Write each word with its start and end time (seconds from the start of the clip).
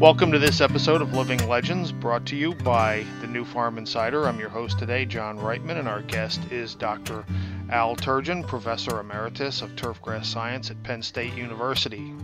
Welcome 0.00 0.32
to 0.32 0.38
this 0.38 0.62
episode 0.62 1.02
of 1.02 1.12
Living 1.12 1.46
Legends, 1.46 1.92
brought 1.92 2.24
to 2.28 2.34
you 2.34 2.54
by 2.54 3.04
the 3.20 3.26
Nufarm 3.26 3.76
Insider. 3.76 4.26
I'm 4.26 4.40
your 4.40 4.48
host 4.48 4.78
today, 4.78 5.04
John 5.04 5.36
Reitman, 5.36 5.78
and 5.78 5.86
our 5.86 6.00
guest 6.00 6.40
is 6.50 6.74
Dr. 6.74 7.26
Al 7.68 7.96
Turgeon, 7.96 8.48
Professor 8.48 8.98
Emeritus 8.98 9.60
of 9.60 9.76
Turfgrass 9.76 10.24
Science 10.24 10.70
at 10.70 10.82
Penn 10.84 11.02
State 11.02 11.34
University. 11.34 12.14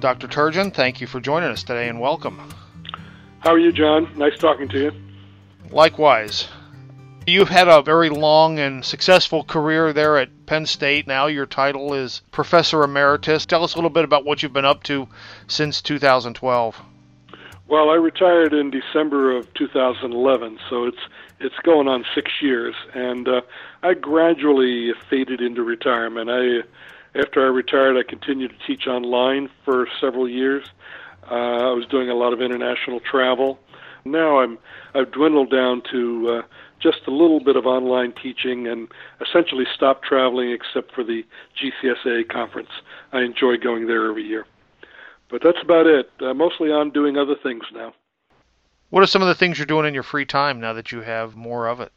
Dr. 0.00 0.26
Turgeon, 0.26 0.74
thank 0.74 1.00
you 1.00 1.06
for 1.06 1.20
joining 1.20 1.48
us 1.48 1.62
today 1.62 1.88
and 1.88 2.00
welcome. 2.00 2.52
How 3.38 3.52
are 3.52 3.58
you, 3.60 3.70
John? 3.70 4.12
Nice 4.16 4.36
talking 4.36 4.68
to 4.70 4.76
you. 4.76 4.92
Likewise. 5.70 6.48
You've 7.24 7.50
had 7.50 7.68
a 7.68 7.82
very 7.82 8.10
long 8.10 8.58
and 8.58 8.84
successful 8.84 9.44
career 9.44 9.92
there 9.92 10.18
at 10.18 10.46
Penn 10.46 10.66
State. 10.66 11.06
Now 11.06 11.28
your 11.28 11.46
title 11.46 11.94
is 11.94 12.22
Professor 12.32 12.82
Emeritus. 12.82 13.46
Tell 13.46 13.62
us 13.62 13.74
a 13.74 13.76
little 13.76 13.90
bit 13.90 14.04
about 14.04 14.24
what 14.24 14.42
you've 14.42 14.52
been 14.52 14.64
up 14.64 14.82
to 14.84 15.06
since 15.46 15.80
2012. 15.80 16.82
Well, 17.68 17.90
I 17.90 17.94
retired 17.94 18.52
in 18.52 18.70
December 18.70 19.36
of 19.36 19.52
2011, 19.54 20.58
so 20.70 20.84
it's 20.84 21.00
it's 21.40 21.56
going 21.64 21.88
on 21.88 22.04
six 22.14 22.30
years, 22.40 22.76
and 22.94 23.26
uh, 23.26 23.40
I 23.82 23.94
gradually 23.94 24.92
faded 25.10 25.40
into 25.40 25.64
retirement. 25.64 26.30
I 26.30 27.18
after 27.18 27.44
I 27.44 27.48
retired, 27.48 27.96
I 27.96 28.08
continued 28.08 28.52
to 28.52 28.66
teach 28.66 28.86
online 28.86 29.50
for 29.64 29.88
several 30.00 30.28
years. 30.28 30.64
Uh, 31.28 31.34
I 31.34 31.72
was 31.72 31.86
doing 31.86 32.08
a 32.08 32.14
lot 32.14 32.32
of 32.32 32.40
international 32.40 33.00
travel. 33.00 33.58
Now 34.04 34.38
I'm 34.38 34.58
I've 34.94 35.10
dwindled 35.10 35.50
down 35.50 35.82
to 35.90 36.30
uh, 36.30 36.42
just 36.80 37.00
a 37.08 37.10
little 37.10 37.40
bit 37.40 37.56
of 37.56 37.66
online 37.66 38.12
teaching 38.12 38.68
and 38.68 38.86
essentially 39.20 39.64
stopped 39.74 40.04
traveling 40.04 40.52
except 40.52 40.94
for 40.94 41.02
the 41.02 41.24
GCSA 41.60 42.28
conference. 42.28 42.70
I 43.12 43.22
enjoy 43.22 43.56
going 43.56 43.88
there 43.88 44.08
every 44.08 44.22
year. 44.22 44.46
But 45.28 45.42
that's 45.42 45.58
about 45.62 45.86
it. 45.86 46.10
Uh, 46.20 46.34
mostly 46.34 46.70
on 46.70 46.90
doing 46.90 47.16
other 47.16 47.34
things 47.42 47.64
now. 47.72 47.92
What 48.90 49.02
are 49.02 49.06
some 49.06 49.22
of 49.22 49.28
the 49.28 49.34
things 49.34 49.58
you're 49.58 49.66
doing 49.66 49.86
in 49.86 49.94
your 49.94 50.04
free 50.04 50.24
time 50.24 50.60
now 50.60 50.72
that 50.74 50.92
you 50.92 51.00
have 51.00 51.34
more 51.34 51.66
of 51.66 51.80
it? 51.80 51.92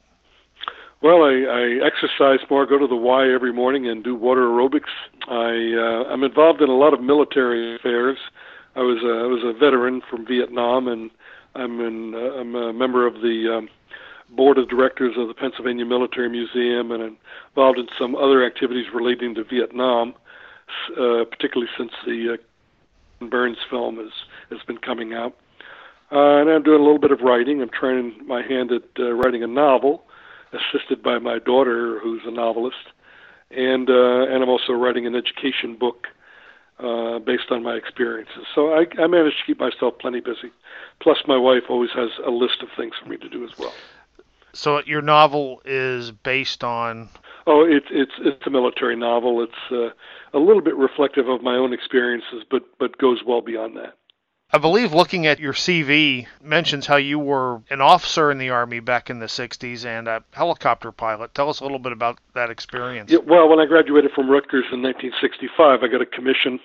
Well, 1.01 1.23
I, 1.23 1.31
I 1.31 1.85
exercise 1.85 2.45
more, 2.49 2.65
go 2.65 2.77
to 2.77 2.87
the 2.87 2.95
Y 2.95 3.31
every 3.31 3.53
morning, 3.53 3.87
and 3.87 4.03
do 4.03 4.15
water 4.15 4.41
aerobics. 4.41 4.91
I 5.29 5.77
uh, 5.77 6.11
I'm 6.11 6.23
involved 6.23 6.61
in 6.61 6.69
a 6.69 6.75
lot 6.75 6.93
of 6.93 7.01
military 7.01 7.75
affairs. 7.75 8.17
I 8.75 8.81
was 8.81 8.97
a, 9.03 9.23
I 9.23 9.27
was 9.27 9.41
a 9.43 9.57
veteran 9.57 10.01
from 10.09 10.25
Vietnam, 10.25 10.87
and 10.89 11.09
I'm 11.55 11.79
in 11.79 12.15
uh, 12.15 12.39
I'm 12.39 12.55
a 12.55 12.73
member 12.73 13.07
of 13.07 13.15
the 13.21 13.59
um, 13.59 13.69
board 14.35 14.57
of 14.57 14.67
directors 14.67 15.15
of 15.17 15.29
the 15.29 15.33
Pennsylvania 15.33 15.85
Military 15.85 16.29
Museum, 16.29 16.91
and 16.91 17.15
involved 17.49 17.79
in 17.79 17.87
some 17.97 18.15
other 18.15 18.45
activities 18.45 18.87
relating 18.93 19.35
to 19.35 19.45
Vietnam, 19.45 20.15
uh, 20.97 21.23
particularly 21.31 21.71
since 21.77 21.91
the 22.05 22.33
uh, 22.33 22.37
Burns 23.21 23.57
film 23.69 23.97
has 23.97 24.11
has 24.49 24.59
been 24.65 24.77
coming 24.77 25.13
out. 25.13 25.35
Uh, 26.11 26.41
and 26.41 26.49
I'm 26.49 26.63
doing 26.63 26.79
a 26.79 26.83
little 26.83 26.99
bit 26.99 27.11
of 27.11 27.21
writing. 27.21 27.61
I'm 27.61 27.69
trying 27.69 28.25
my 28.25 28.41
hand 28.41 28.71
at 28.71 28.83
uh, 28.97 29.11
writing 29.11 29.43
a 29.43 29.47
novel, 29.47 30.03
assisted 30.53 31.03
by 31.03 31.19
my 31.19 31.37
daughter, 31.37 31.99
who's 31.99 32.21
a 32.25 32.31
novelist, 32.31 32.77
and 33.51 33.89
uh, 33.89 34.25
and 34.27 34.41
I'm 34.41 34.49
also 34.49 34.73
writing 34.73 35.05
an 35.05 35.15
education 35.15 35.75
book 35.75 36.07
uh, 36.79 37.19
based 37.19 37.51
on 37.51 37.61
my 37.61 37.75
experiences. 37.75 38.45
So 38.55 38.73
I, 38.73 38.85
I 38.97 39.07
manage 39.07 39.33
to 39.33 39.45
keep 39.45 39.59
myself 39.59 39.99
plenty 39.99 40.19
busy. 40.19 40.51
Plus, 40.99 41.17
my 41.27 41.37
wife 41.37 41.63
always 41.69 41.91
has 41.91 42.09
a 42.25 42.31
list 42.31 42.61
of 42.61 42.69
things 42.75 42.93
for 43.01 43.09
me 43.09 43.17
to 43.17 43.29
do 43.29 43.43
as 43.43 43.57
well. 43.57 43.73
So 44.53 44.81
your 44.85 45.01
novel 45.01 45.61
is 45.65 46.11
based 46.11 46.63
on 46.63 47.09
Oh, 47.51 47.65
it's 47.67 47.87
it's 47.89 48.11
it's 48.19 48.45
a 48.45 48.51
military 48.51 48.95
novel. 48.95 49.41
It's 49.41 49.71
uh, 49.71 50.37
a 50.37 50.39
little 50.39 50.61
bit 50.61 50.75
reflective 50.75 51.27
of 51.27 51.41
my 51.41 51.55
own 51.55 51.73
experiences, 51.73 52.43
but 52.49 52.61
but 52.77 52.95
goes 52.99 53.21
well 53.25 53.41
beyond 53.41 53.75
that. 53.75 53.95
I 54.53 54.59
believe 54.59 54.93
looking 54.93 55.25
at 55.25 55.39
your 55.39 55.53
CV 55.53 56.27
mentions 56.43 56.85
how 56.85 56.97
you 56.97 57.17
were 57.17 57.61
an 57.71 57.81
officer 57.81 58.29
in 58.29 58.37
the 58.37 58.51
Army 58.51 58.79
back 58.79 59.09
in 59.09 59.19
the 59.19 59.27
60s 59.27 59.85
and 59.85 60.07
a 60.07 60.23
helicopter 60.31 60.91
pilot. 60.91 61.33
Tell 61.33 61.49
us 61.49 61.59
a 61.59 61.63
little 61.63 61.79
bit 61.79 61.91
about 61.91 62.19
that 62.33 62.49
experience. 62.49 63.11
Yeah, 63.11 63.19
well, 63.25 63.47
when 63.47 63.59
I 63.59 63.65
graduated 63.65 64.11
from 64.11 64.29
Rutgers 64.29 64.65
in 64.71 64.81
1965, 64.81 65.83
I 65.83 65.87
got 65.87 66.01
a 66.01 66.05
commission 66.05 66.59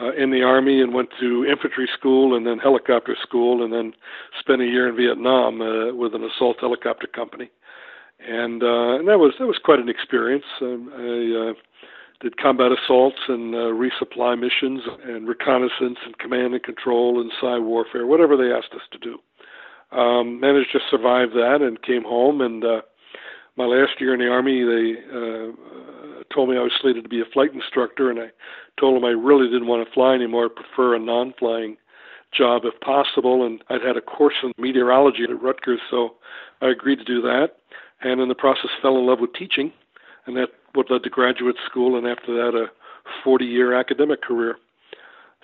uh, 0.00 0.12
in 0.12 0.32
the 0.32 0.42
Army 0.42 0.82
and 0.82 0.92
went 0.92 1.08
to 1.20 1.46
infantry 1.46 1.88
school 1.98 2.36
and 2.36 2.46
then 2.46 2.58
helicopter 2.58 3.16
school 3.22 3.64
and 3.64 3.72
then 3.72 3.94
spent 4.38 4.60
a 4.60 4.66
year 4.66 4.88
in 4.88 4.96
Vietnam 4.96 5.62
uh, 5.62 5.94
with 5.94 6.14
an 6.14 6.24
assault 6.24 6.58
helicopter 6.60 7.06
company 7.06 7.50
and 8.26 8.62
uh, 8.62 8.96
and 8.98 9.08
that 9.08 9.18
was 9.18 9.34
that 9.38 9.46
was 9.46 9.58
quite 9.62 9.78
an 9.78 9.88
experience. 9.88 10.44
Um, 10.60 10.90
I 10.94 11.50
uh, 11.50 11.54
did 12.20 12.36
combat 12.38 12.72
assaults 12.72 13.18
and 13.28 13.54
uh, 13.54 13.72
resupply 13.74 14.38
missions 14.38 14.82
and 15.04 15.28
reconnaissance 15.28 15.98
and 16.04 16.16
command 16.18 16.54
and 16.54 16.62
control 16.62 17.20
and 17.20 17.30
cyber 17.42 17.64
warfare, 17.64 18.06
whatever 18.06 18.36
they 18.36 18.52
asked 18.52 18.72
us 18.74 18.86
to 18.92 18.98
do. 18.98 19.18
Um, 19.96 20.40
managed 20.40 20.72
to 20.72 20.80
survive 20.90 21.30
that 21.34 21.58
and 21.60 21.82
came 21.82 22.02
home. 22.02 22.40
And 22.40 22.64
uh, 22.64 22.80
my 23.56 23.66
last 23.66 24.00
year 24.00 24.14
in 24.14 24.20
the 24.20 24.28
army, 24.28 24.64
they 24.64 24.98
uh, 25.10 26.24
told 26.34 26.48
me 26.48 26.56
I 26.56 26.62
was 26.62 26.72
slated 26.80 27.04
to 27.04 27.10
be 27.10 27.20
a 27.20 27.32
flight 27.32 27.52
instructor, 27.52 28.10
and 28.10 28.18
I 28.18 28.28
told 28.80 28.96
them 28.96 29.04
I 29.04 29.10
really 29.10 29.46
didn't 29.46 29.68
want 29.68 29.86
to 29.86 29.94
fly 29.94 30.14
anymore. 30.14 30.46
I 30.46 30.62
prefer 30.62 30.94
a 30.94 30.98
non-flying 30.98 31.76
job 32.32 32.62
if 32.64 32.80
possible. 32.80 33.44
And 33.44 33.62
I'd 33.68 33.82
had 33.82 33.96
a 33.96 34.00
course 34.00 34.34
in 34.42 34.52
meteorology 34.56 35.24
at 35.24 35.42
Rutgers, 35.42 35.80
so 35.90 36.14
I 36.62 36.70
agreed 36.70 36.98
to 36.98 37.04
do 37.04 37.20
that 37.22 37.56
and 38.02 38.20
in 38.20 38.28
the 38.28 38.34
process 38.34 38.70
fell 38.82 38.98
in 38.98 39.06
love 39.06 39.20
with 39.20 39.32
teaching, 39.34 39.72
and 40.26 40.36
that 40.36 40.48
what 40.74 40.90
led 40.90 41.02
to 41.04 41.10
graduate 41.10 41.56
school, 41.66 41.96
and 41.96 42.06
after 42.06 42.34
that 42.34 42.56
a 42.56 42.66
40-year 43.24 43.74
academic 43.74 44.22
career. 44.22 44.56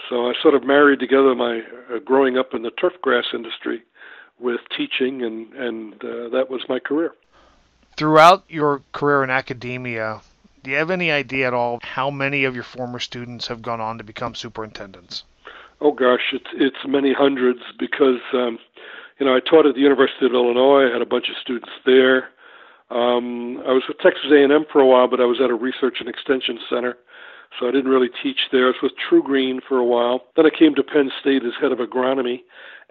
So 0.09 0.28
I 0.28 0.33
sort 0.43 0.55
of 0.55 0.65
married 0.65 1.00
together 1.00 1.34
my 1.34 1.60
uh, 1.93 1.99
growing 1.99 2.39
up 2.39 2.55
in 2.55 2.62
the 2.62 2.71
turf 2.71 2.94
grass 3.03 3.27
industry 3.34 3.83
with 4.39 4.60
teaching, 4.77 5.22
and 5.22 5.53
and 5.55 5.94
uh, 6.05 6.28
that 6.31 6.47
was 6.49 6.62
my 6.69 6.78
career. 6.78 7.12
Throughout 7.97 8.44
your 8.49 8.83
career 8.93 9.22
in 9.22 9.31
academia, 9.31 10.22
do 10.62 10.71
you 10.71 10.77
have 10.77 10.91
any 10.91 11.10
idea 11.10 11.49
at 11.49 11.55
all 11.55 11.81
how 11.83 12.10
many 12.10 12.44
of 12.44 12.55
your 12.55 12.65
former 12.65 12.99
students 12.99 13.49
have 13.49 13.62
gone 13.62 13.81
on 13.81 13.99
to 13.99 14.05
become 14.05 14.34
superintendents? 14.34 15.25
Oh 15.81 15.93
gosh, 15.93 16.33
it's 16.33 16.50
it's 16.55 16.87
many 16.87 17.12
hundreds 17.12 17.60
because 17.78 18.21
um, 18.33 18.59
you 19.19 19.27
know 19.27 19.34
I 19.34 19.41
taught 19.41 19.66
at 19.66 19.75
the 19.75 19.81
University 19.81 20.27
of 20.27 20.33
Illinois. 20.33 20.89
I 20.89 20.93
had 20.93 21.03
a 21.03 21.06
bunch 21.06 21.28
of 21.28 21.37
students 21.41 21.71
there. 21.84 22.28
Um, 22.91 23.59
I 23.67 23.73
was 23.73 23.84
with 23.87 23.99
Texas 23.99 24.31
A&M 24.33 24.65
for 24.73 24.81
a 24.81 24.87
while, 24.87 25.09
but 25.09 25.21
I 25.21 25.25
was 25.25 25.41
at 25.41 25.51
a 25.51 25.55
research 25.55 25.99
and 26.01 26.09
extension 26.09 26.59
center, 26.69 26.97
so 27.59 27.69
I 27.69 27.71
didn't 27.71 27.91
really 27.91 28.11
teach 28.23 28.49
there. 28.51 28.65
I 28.67 28.69
was 28.69 28.83
with 28.83 28.93
TruGreen 28.99 29.61
for 29.67 29.78
a 29.78 29.84
while. 29.84 30.25
Then 30.37 30.47
I 30.47 30.51
came 30.51 30.75
to 30.75 30.83
Penn 30.83 31.11
State 31.21 31.45
as 31.45 31.53
head 31.61 31.73
of 31.73 31.78
agronomy 31.78 32.41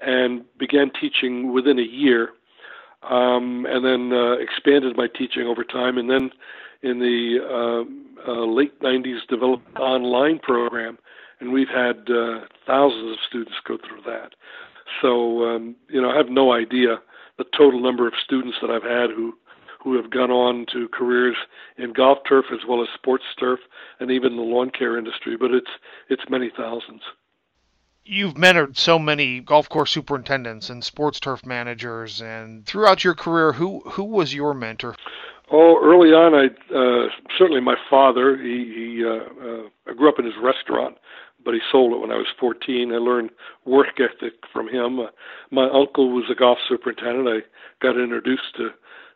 and 0.02 0.44
began 0.58 0.92
teaching 1.00 1.54
within 1.54 1.80
a 1.80 1.84
year, 1.84 2.30
um, 3.04 3.66
and 3.70 3.84
then 3.84 4.14
uh, 4.14 4.34
expanded 4.34 4.96
my 4.96 5.08
teaching 5.08 5.44
over 5.44 5.66
time. 5.66 5.98
And 5.98 6.10
then 6.10 6.32
in 6.82 7.00
the 7.00 7.40
uh, 7.44 8.32
uh, 8.32 8.46
late 8.46 8.80
90s, 8.80 9.28
developed 9.28 9.68
an 9.76 9.82
online 9.82 10.40
program, 10.40 10.98
and 11.42 11.52
we've 11.52 11.70
had 11.70 12.10
uh, 12.10 12.46
thousands 12.66 13.12
of 13.12 13.18
students 13.28 13.56
go 13.68 13.78
through 13.78 14.02
that. 14.06 14.34
So, 15.02 15.44
um, 15.44 15.76
you 15.90 16.02
know, 16.02 16.10
I 16.10 16.18
have 16.18 16.30
no 16.30 16.54
idea 16.54 17.00
the 17.38 17.46
total 17.58 17.82
number 17.82 18.08
of 18.08 18.14
students 18.24 18.58
that 18.62 18.70
I've 18.70 18.84
had 18.84 19.10
who 19.16 19.34
who 19.84 19.96
have 19.96 20.12
gone 20.12 20.32
on 20.32 20.66
to 20.74 20.88
careers 20.90 21.38
in 21.78 21.94
golf 21.94 22.20
turf 22.28 22.46
as 22.52 22.60
well 22.68 22.82
as 22.82 22.90
sports 22.94 23.24
turf 23.40 23.60
and 24.00 24.12
even 24.12 24.36
the 24.36 24.42
lawn 24.42 24.70
care 24.70 24.98
industry, 24.98 25.38
but 25.38 25.52
it's 25.52 25.72
it's 26.10 26.30
many 26.30 26.52
thousands. 26.56 27.02
You've 28.06 28.34
mentored 28.34 28.78
so 28.78 28.98
many 28.98 29.40
golf 29.40 29.70
course 29.70 29.92
superintendents 29.92 30.70
and 30.70 30.84
sports 30.84 31.20
turf 31.20 31.46
managers, 31.46 32.22
and 32.22 32.66
throughout 32.66 33.04
your 33.04 33.14
career, 33.14 33.54
who 33.54 33.82
who 33.82 34.04
was 34.04 34.34
your 34.34 34.54
mentor? 34.54 34.96
Oh, 35.52 35.80
early 35.82 36.10
on, 36.10 36.34
I 36.36 36.48
uh, 36.76 37.10
certainly 37.38 37.62
my 37.62 37.76
father. 37.90 38.38
He, 38.38 38.66
he 38.66 39.04
uh, 39.06 39.10
uh, 39.10 39.70
I 39.88 39.94
grew 39.94 40.10
up 40.10 40.20
in 40.20 40.26
his 40.26 40.36
restaurant, 40.42 40.98
but 41.44 41.54
he 41.54 41.60
sold 41.72 41.94
it 41.94 42.00
when 42.00 42.12
I 42.12 42.18
was 42.18 42.28
14. 42.40 42.92
I 42.92 42.98
learned 42.98 43.32
work 43.66 44.00
ethic 44.00 44.34
from 44.52 44.68
him. 44.68 45.00
Uh, 45.00 45.08
my 45.52 45.70
uncle 45.70 46.12
was 46.12 46.26
a 46.30 46.36
golf 46.36 46.60
superintendent. 46.68 47.28
I 47.28 47.40
got 47.86 48.00
introduced 48.00 48.56
to 48.58 48.70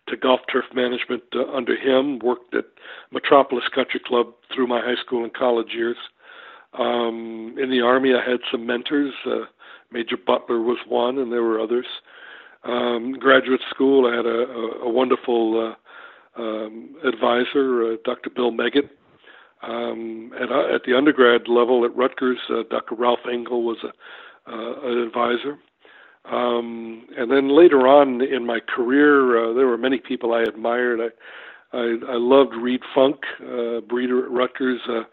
to 0.07 0.17
golf 0.17 0.41
turf 0.51 0.65
management 0.73 1.23
uh, 1.35 1.51
under 1.51 1.75
him. 1.75 2.19
Worked 2.19 2.55
at 2.55 2.65
Metropolis 3.11 3.65
Country 3.73 4.01
Club 4.05 4.27
through 4.53 4.67
my 4.67 4.81
high 4.81 5.01
school 5.05 5.23
and 5.23 5.33
college 5.33 5.73
years. 5.73 5.97
Um, 6.77 7.55
in 7.61 7.69
the 7.69 7.81
army, 7.81 8.11
I 8.13 8.27
had 8.27 8.39
some 8.51 8.65
mentors. 8.65 9.13
Uh, 9.25 9.45
Major 9.91 10.17
Butler 10.17 10.59
was 10.59 10.79
one, 10.87 11.19
and 11.19 11.31
there 11.31 11.43
were 11.43 11.59
others. 11.59 11.85
Um, 12.63 13.13
graduate 13.19 13.61
school, 13.69 14.07
I 14.11 14.15
had 14.15 14.25
a, 14.25 14.29
a, 14.29 14.87
a 14.87 14.89
wonderful 14.89 15.75
uh, 16.37 16.41
um, 16.41 16.95
advisor, 17.05 17.93
uh, 17.93 17.95
Dr. 18.05 18.29
Bill 18.29 18.51
Meggitt. 18.51 18.89
Um, 19.61 20.31
at, 20.35 20.51
uh, 20.51 20.75
at 20.75 20.81
the 20.85 20.97
undergrad 20.97 21.47
level 21.47 21.85
at 21.85 21.95
Rutgers, 21.95 22.39
uh, 22.49 22.63
Dr. 22.69 22.95
Ralph 22.95 23.19
Engel 23.31 23.63
was 23.63 23.77
a, 23.83 24.51
uh, 24.51 24.89
an 24.89 24.97
advisor. 24.99 25.57
Um, 26.25 27.05
and 27.17 27.29
then 27.29 27.49
later 27.49 27.87
on 27.87 28.21
in 28.21 28.45
my 28.45 28.59
career, 28.59 29.37
uh, 29.37 29.53
there 29.53 29.67
were 29.67 29.77
many 29.77 29.99
people 29.99 30.33
I 30.33 30.41
admired. 30.43 30.99
I 31.01 31.09
I, 31.73 31.97
I 32.07 32.17
loved 32.17 32.53
Reed 32.53 32.81
Funk, 32.93 33.21
uh, 33.41 33.81
breeder 33.81 34.25
at 34.25 34.31
Rutgers. 34.31 34.81
Uh, 34.87 35.03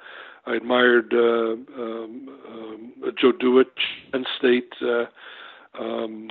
I 0.47 0.57
admired 0.57 1.13
uh, 1.13 1.53
um, 1.83 2.29
um, 2.49 2.93
Joe 3.19 3.33
Duich, 3.33 3.67
Penn 4.13 4.25
State, 4.39 4.73
uh, 4.83 5.07
um, 5.81 6.29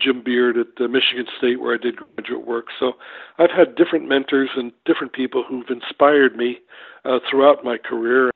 Jim 0.00 0.22
Beard 0.24 0.56
at 0.56 0.82
uh, 0.82 0.88
Michigan 0.88 1.26
State, 1.38 1.60
where 1.60 1.74
I 1.74 1.78
did 1.78 1.96
graduate 2.16 2.46
work. 2.46 2.66
So 2.78 2.92
I've 3.38 3.50
had 3.50 3.76
different 3.76 4.08
mentors 4.08 4.50
and 4.56 4.72
different 4.84 5.12
people 5.12 5.44
who've 5.48 5.68
inspired 5.68 6.36
me 6.36 6.58
uh, 7.04 7.18
throughout 7.30 7.64
my 7.64 7.78
career. 7.78 8.30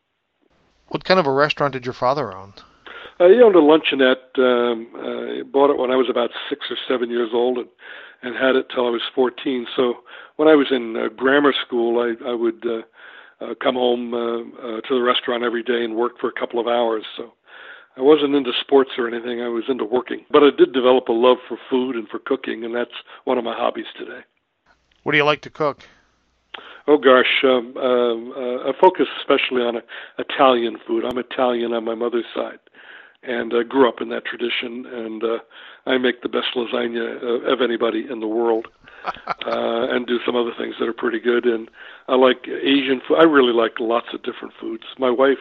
What 0.89 1.05
kind 1.05 1.19
of 1.19 1.27
a 1.27 1.33
restaurant 1.33 1.73
did 1.73 1.85
your 1.85 1.95
father 1.95 2.33
own? 2.33 2.53
Uh, 3.23 3.29
he 3.29 3.41
owned 3.41 3.55
a 3.55 3.61
luncheonette. 3.61 4.37
Um, 4.39 4.89
uh, 4.97 5.45
bought 5.45 5.71
it 5.71 5.79
when 5.79 5.93
I 5.93 5.97
was 5.97 6.09
about 6.11 6.31
six 6.49 6.67
or 6.71 6.77
seven 6.89 7.09
years 7.09 7.31
old, 7.33 7.59
and 7.59 7.69
and 8.23 8.37
had 8.37 8.57
it 8.57 8.67
till 8.73 8.87
I 8.87 8.91
was 8.91 9.03
14. 9.15 9.67
So 9.75 9.99
when 10.37 10.49
I 10.49 10.55
was 10.55 10.69
in 10.71 10.97
uh, 10.97 11.09
grammar 11.09 11.53
school, 11.65 12.01
I 12.01 12.15
I 12.29 12.35
would 12.35 12.67
uh, 12.67 12.83
uh, 13.45 13.55
come 13.63 13.75
home 13.75 14.15
uh, 14.15 14.19
uh, 14.19 14.81
to 14.81 14.95
the 14.95 15.03
restaurant 15.03 15.45
every 15.45 15.63
day 15.63 15.85
and 15.85 15.95
work 15.95 16.19
for 16.21 16.29
a 16.29 16.33
couple 16.33 16.59
of 16.59 16.67
hours. 16.67 17.05
So 17.17 17.33
I 17.97 18.01
wasn't 18.01 18.35
into 18.35 18.53
sports 18.61 18.91
or 18.99 19.07
anything. 19.07 19.41
I 19.41 19.49
was 19.49 19.65
into 19.69 19.85
working, 19.85 20.25
but 20.31 20.43
I 20.43 20.51
did 20.57 20.73
develop 20.73 21.09
a 21.09 21.13
love 21.13 21.39
for 21.49 21.59
food 21.71 21.95
and 21.95 22.09
for 22.09 22.19
cooking, 22.19 22.65
and 22.65 22.75
that's 22.75 22.95
one 23.25 23.39
of 23.39 23.45
my 23.45 23.55
hobbies 23.55 23.87
today. 23.97 24.21
What 25.05 25.13
do 25.13 25.19
you 25.19 25.25
like 25.25 25.43
to 25.43 25.51
cook? 25.51 25.85
Oh 26.89 26.99
gosh, 26.99 27.45
um, 27.45 27.77
um, 27.77 28.33
uh, 28.37 28.69
I 28.69 28.73
focus 28.81 29.07
especially 29.19 29.63
on 29.63 29.77
uh, 29.77 29.81
Italian 30.19 30.79
food. 30.87 31.05
I'm 31.05 31.19
Italian 31.19 31.73
on 31.73 31.85
my 31.85 31.95
mother's 31.95 32.25
side, 32.35 32.59
and 33.23 33.53
uh, 33.53 33.63
grew 33.63 33.89
up 33.89 34.01
in 34.01 34.09
that 34.11 34.25
tradition. 34.25 34.87
And 34.87 35.23
uh, 35.23 35.39
I 35.87 35.99
make 35.99 36.23
the 36.23 36.29
best 36.29 36.49
lasagna 36.55 37.23
uh, 37.23 37.53
of 37.53 37.61
anybody 37.61 38.07
in 38.09 38.21
the 38.21 38.27
world, 38.27 38.69
uh, 39.07 39.33
and 39.47 40.07
do 40.07 40.19
some 40.25 40.37
other 40.37 40.53
things 40.57 40.77
that 40.79 40.89
are 40.89 40.93
pretty 40.93 41.21
good. 41.21 41.45
And 41.45 41.71
I 42.09 42.17
like 42.17 42.47
Asian 42.49 43.01
food. 43.07 43.17
I 43.19 43.25
really 43.25 43.53
like 43.53 43.79
lots 43.81 44.09
of 44.13 44.23
different 44.23 44.55
foods. 44.61 44.85
My 44.99 45.11
wife 45.11 45.39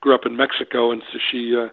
grew 0.00 0.14
up 0.14 0.26
in 0.26 0.36
Mexico, 0.36 0.90
and 0.90 1.02
so 1.12 1.18
she 1.30 1.56
uh, 1.56 1.68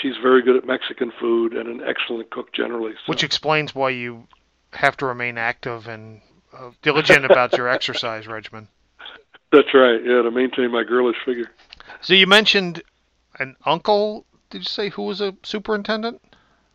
she's 0.00 0.14
very 0.22 0.42
good 0.42 0.56
at 0.56 0.66
Mexican 0.66 1.12
food 1.18 1.54
and 1.54 1.68
an 1.68 1.86
excellent 1.86 2.30
cook 2.30 2.52
generally. 2.52 2.92
So. 2.92 3.10
Which 3.10 3.24
explains 3.24 3.74
why 3.74 3.90
you 3.90 4.26
have 4.72 4.96
to 4.98 5.06
remain 5.06 5.38
active 5.38 5.86
and 5.86 6.20
uh, 6.52 6.70
diligent 6.82 7.24
about 7.24 7.56
your 7.56 7.68
exercise 7.76 8.26
regimen. 8.26 8.68
That's 9.52 9.72
right. 9.72 10.00
Yeah, 10.04 10.22
to 10.22 10.30
maintain 10.30 10.72
my 10.72 10.82
girlish 10.82 11.16
figure. 11.24 11.50
So 12.00 12.14
you 12.14 12.26
mentioned 12.26 12.82
an 13.38 13.56
uncle. 13.64 14.26
Did 14.50 14.58
you 14.58 14.70
say 14.70 14.88
who 14.88 15.02
was 15.02 15.20
a 15.20 15.34
superintendent? 15.42 16.20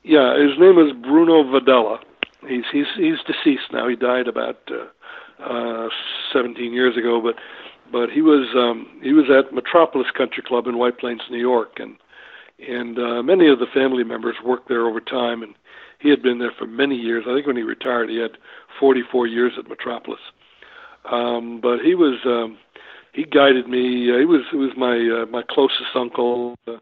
Yeah, 0.03 0.37
his 0.37 0.57
name 0.59 0.77
is 0.79 0.93
Bruno 0.93 1.43
Vadala. 1.43 1.99
He's 2.47 2.63
he's 2.71 2.87
he's 2.95 3.19
deceased 3.25 3.71
now. 3.71 3.87
He 3.87 3.95
died 3.95 4.27
about 4.27 4.57
uh, 4.71 5.43
uh, 5.43 5.89
17 6.31 6.73
years 6.73 6.97
ago, 6.97 7.21
but 7.21 7.35
but 7.91 8.09
he 8.09 8.21
was 8.21 8.47
um, 8.55 8.99
he 9.03 9.13
was 9.13 9.25
at 9.29 9.53
Metropolis 9.53 10.07
Country 10.15 10.43
Club 10.45 10.67
in 10.67 10.77
White 10.77 10.97
Plains, 10.99 11.21
New 11.29 11.39
York, 11.39 11.79
and 11.79 11.97
and 12.65 12.97
uh, 12.97 13.23
many 13.23 13.47
of 13.47 13.59
the 13.59 13.65
family 13.73 14.03
members 14.03 14.35
worked 14.43 14.67
there 14.69 14.85
over 14.85 14.99
time, 14.99 15.43
and 15.43 15.53
he 15.99 16.09
had 16.09 16.21
been 16.21 16.39
there 16.39 16.53
for 16.57 16.65
many 16.65 16.95
years. 16.95 17.25
I 17.27 17.33
think 17.33 17.47
when 17.47 17.57
he 17.57 17.63
retired, 17.63 18.09
he 18.09 18.17
had 18.17 18.31
44 18.79 19.27
years 19.27 19.53
at 19.57 19.67
Metropolis. 19.67 20.19
Um, 21.09 21.59
but 21.61 21.79
he 21.79 21.95
was 21.95 22.19
um, 22.25 22.57
he 23.13 23.23
guided 23.23 23.67
me. 23.67 24.11
Uh, 24.11 24.19
he 24.19 24.25
was 24.25 24.41
he 24.51 24.57
was 24.57 24.71
my 24.77 24.95
uh, 24.97 25.25
my 25.25 25.43
closest 25.49 25.95
uncle. 25.95 26.57
Uh, 26.67 26.77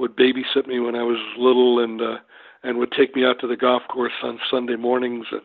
would 0.00 0.16
babysit 0.16 0.66
me 0.66 0.80
when 0.80 0.96
I 0.96 1.02
was 1.02 1.18
little, 1.38 1.78
and 1.78 2.00
uh, 2.00 2.16
and 2.62 2.78
would 2.78 2.92
take 2.92 3.14
me 3.14 3.24
out 3.24 3.38
to 3.40 3.46
the 3.46 3.56
golf 3.56 3.82
course 3.88 4.12
on 4.22 4.40
Sunday 4.50 4.76
mornings, 4.76 5.26
and 5.30 5.42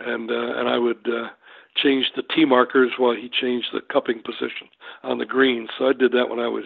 and 0.00 0.30
uh, 0.30 0.58
and 0.60 0.68
I 0.68 0.78
would 0.78 1.08
uh, 1.08 1.28
change 1.74 2.12
the 2.14 2.22
tee 2.22 2.44
markers 2.44 2.92
while 2.98 3.14
he 3.14 3.28
changed 3.28 3.68
the 3.72 3.80
cupping 3.80 4.22
position 4.22 4.68
on 5.02 5.18
the 5.18 5.26
green. 5.26 5.66
So 5.78 5.88
I 5.88 5.92
did 5.92 6.12
that 6.12 6.28
when 6.28 6.38
I 6.38 6.48
was 6.48 6.64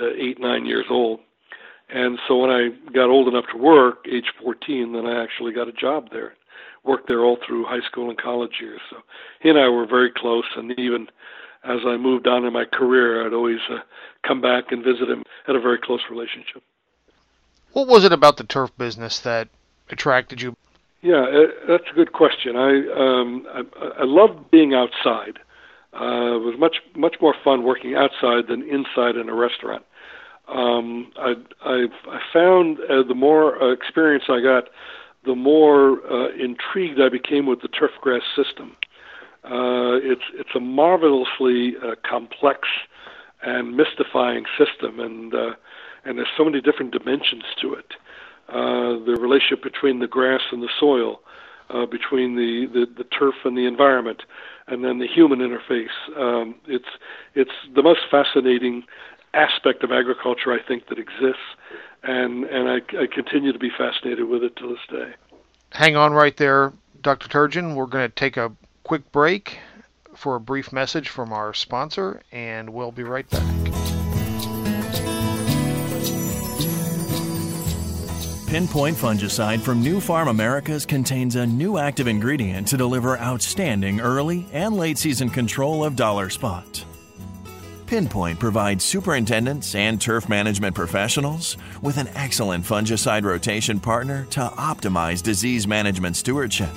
uh, 0.00 0.10
eight 0.16 0.40
nine 0.40 0.64
years 0.64 0.86
old, 0.88 1.20
and 1.88 2.18
so 2.26 2.38
when 2.38 2.50
I 2.50 2.68
got 2.92 3.10
old 3.10 3.28
enough 3.28 3.44
to 3.52 3.58
work, 3.58 4.06
age 4.10 4.32
14, 4.42 4.92
then 4.92 5.06
I 5.06 5.22
actually 5.22 5.52
got 5.52 5.68
a 5.68 5.72
job 5.72 6.08
there. 6.10 6.34
Worked 6.84 7.08
there 7.08 7.24
all 7.24 7.38
through 7.46 7.64
high 7.64 7.86
school 7.86 8.10
and 8.10 8.18
college 8.18 8.58
years. 8.60 8.80
So 8.90 8.98
he 9.40 9.48
and 9.48 9.58
I 9.58 9.68
were 9.68 9.86
very 9.86 10.10
close, 10.14 10.44
and 10.56 10.78
even 10.78 11.08
as 11.64 11.80
I 11.86 11.96
moved 11.96 12.26
on 12.26 12.44
in 12.44 12.52
my 12.52 12.64
career, 12.64 13.26
I'd 13.26 13.32
always 13.32 13.60
uh, 13.70 13.78
come 14.26 14.40
back 14.40 14.70
and 14.70 14.84
visit 14.84 15.08
him. 15.08 15.22
Had 15.46 15.56
a 15.56 15.60
very 15.60 15.78
close 15.78 16.00
relationship. 16.10 16.62
What 17.72 17.88
was 17.88 18.04
it 18.04 18.12
about 18.12 18.36
the 18.36 18.44
turf 18.44 18.70
business 18.78 19.18
that 19.20 19.48
attracted 19.90 20.40
you? 20.40 20.56
Yeah, 21.02 21.22
uh, 21.22 21.46
that's 21.68 21.84
a 21.90 21.94
good 21.94 22.12
question. 22.12 22.56
I 22.56 22.70
um, 22.96 23.46
I, 23.52 23.62
I 24.00 24.04
loved 24.04 24.50
being 24.50 24.74
outside. 24.74 25.38
Uh, 25.92 26.36
it 26.36 26.42
was 26.42 26.54
much 26.58 26.76
much 26.96 27.16
more 27.20 27.34
fun 27.44 27.62
working 27.62 27.94
outside 27.94 28.46
than 28.48 28.62
inside 28.62 29.16
in 29.16 29.28
a 29.28 29.34
restaurant. 29.34 29.84
Um, 30.48 31.12
I 31.18 31.34
I, 31.64 31.86
I 32.08 32.20
found 32.32 32.78
uh, 32.80 33.02
the 33.06 33.14
more 33.14 33.62
uh, 33.62 33.72
experience 33.72 34.24
I 34.28 34.40
got, 34.40 34.64
the 35.24 35.34
more 35.34 36.00
uh, 36.10 36.28
intrigued 36.30 37.00
I 37.00 37.08
became 37.08 37.46
with 37.46 37.60
the 37.62 37.68
turfgrass 37.68 38.22
system. 38.36 38.76
Uh, 39.44 40.00
it's 40.02 40.24
it's 40.32 40.54
a 40.54 40.60
marvelously 40.60 41.74
uh, 41.82 41.94
complex 42.08 42.60
and 43.42 43.76
mystifying 43.76 44.44
system, 44.56 44.98
and 44.98 45.34
uh, 45.34 45.52
and 46.04 46.18
there's 46.18 46.28
so 46.36 46.44
many 46.44 46.60
different 46.60 46.92
dimensions 46.92 47.44
to 47.60 47.74
it. 47.74 47.92
Uh, 48.48 49.04
the 49.04 49.16
relationship 49.20 49.62
between 49.62 50.00
the 50.00 50.06
grass 50.06 50.40
and 50.52 50.62
the 50.62 50.68
soil, 50.78 51.20
uh, 51.70 51.86
between 51.86 52.36
the, 52.36 52.66
the, 52.72 52.86
the 52.96 53.04
turf 53.04 53.34
and 53.44 53.56
the 53.56 53.66
environment, 53.66 54.22
and 54.66 54.84
then 54.84 54.98
the 54.98 55.06
human 55.06 55.38
interface. 55.38 55.88
Um, 56.16 56.54
it's 56.66 56.88
it's 57.34 57.50
the 57.74 57.82
most 57.82 58.00
fascinating 58.10 58.84
aspect 59.32 59.82
of 59.82 59.90
agriculture 59.90 60.52
I 60.52 60.62
think 60.66 60.88
that 60.88 60.98
exists, 60.98 61.42
and 62.02 62.44
and 62.44 62.68
I, 62.68 62.76
I 62.98 63.06
continue 63.06 63.52
to 63.52 63.58
be 63.58 63.70
fascinated 63.70 64.28
with 64.28 64.42
it 64.42 64.56
to 64.56 64.68
this 64.68 64.78
day. 64.90 65.14
Hang 65.72 65.96
on 65.96 66.12
right 66.12 66.36
there, 66.36 66.72
Dr. 67.02 67.28
Turgeon. 67.28 67.74
We're 67.74 67.86
going 67.86 68.08
to 68.08 68.14
take 68.14 68.36
a 68.36 68.52
quick 68.84 69.10
break 69.10 69.58
for 70.14 70.36
a 70.36 70.40
brief 70.40 70.72
message 70.72 71.08
from 71.08 71.32
our 71.32 71.52
sponsor, 71.52 72.22
and 72.30 72.70
we'll 72.70 72.92
be 72.92 73.02
right 73.02 73.28
back. 73.28 73.42
Pinpoint 78.46 78.96
fungicide 78.96 79.60
from 79.60 79.82
Nufarm 79.82 80.30
Americas 80.30 80.86
contains 80.86 81.34
a 81.34 81.44
new 81.44 81.76
active 81.76 82.06
ingredient 82.06 82.68
to 82.68 82.76
deliver 82.76 83.18
outstanding 83.18 84.00
early 84.00 84.46
and 84.52 84.76
late 84.76 84.96
season 84.96 85.28
control 85.28 85.82
of 85.82 85.96
dollar 85.96 86.30
spot. 86.30 86.84
Pinpoint 87.86 88.38
provides 88.38 88.84
superintendents 88.84 89.74
and 89.74 90.00
turf 90.00 90.28
management 90.28 90.74
professionals 90.76 91.56
with 91.82 91.98
an 91.98 92.08
excellent 92.14 92.64
fungicide 92.64 93.24
rotation 93.24 93.80
partner 93.80 94.24
to 94.30 94.40
optimize 94.40 95.20
disease 95.20 95.66
management 95.66 96.14
stewardship. 96.14 96.70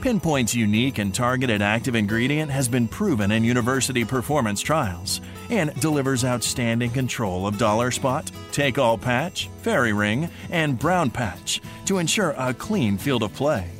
Pinpoint's 0.00 0.54
unique 0.54 0.98
and 0.98 1.14
targeted 1.14 1.62
active 1.62 1.94
ingredient 1.94 2.50
has 2.50 2.68
been 2.68 2.86
proven 2.86 3.32
in 3.32 3.42
university 3.42 4.04
performance 4.04 4.60
trials 4.60 5.20
and 5.50 5.74
delivers 5.80 6.24
outstanding 6.24 6.90
control 6.90 7.46
of 7.46 7.58
dollar 7.58 7.90
spot, 7.90 8.30
take 8.52 8.78
all 8.78 8.98
patch, 8.98 9.48
fairy 9.62 9.92
ring, 9.92 10.28
and 10.50 10.78
brown 10.78 11.10
patch 11.10 11.60
to 11.86 11.98
ensure 11.98 12.34
a 12.36 12.52
clean 12.54 12.98
field 12.98 13.22
of 13.22 13.32
play. 13.34 13.70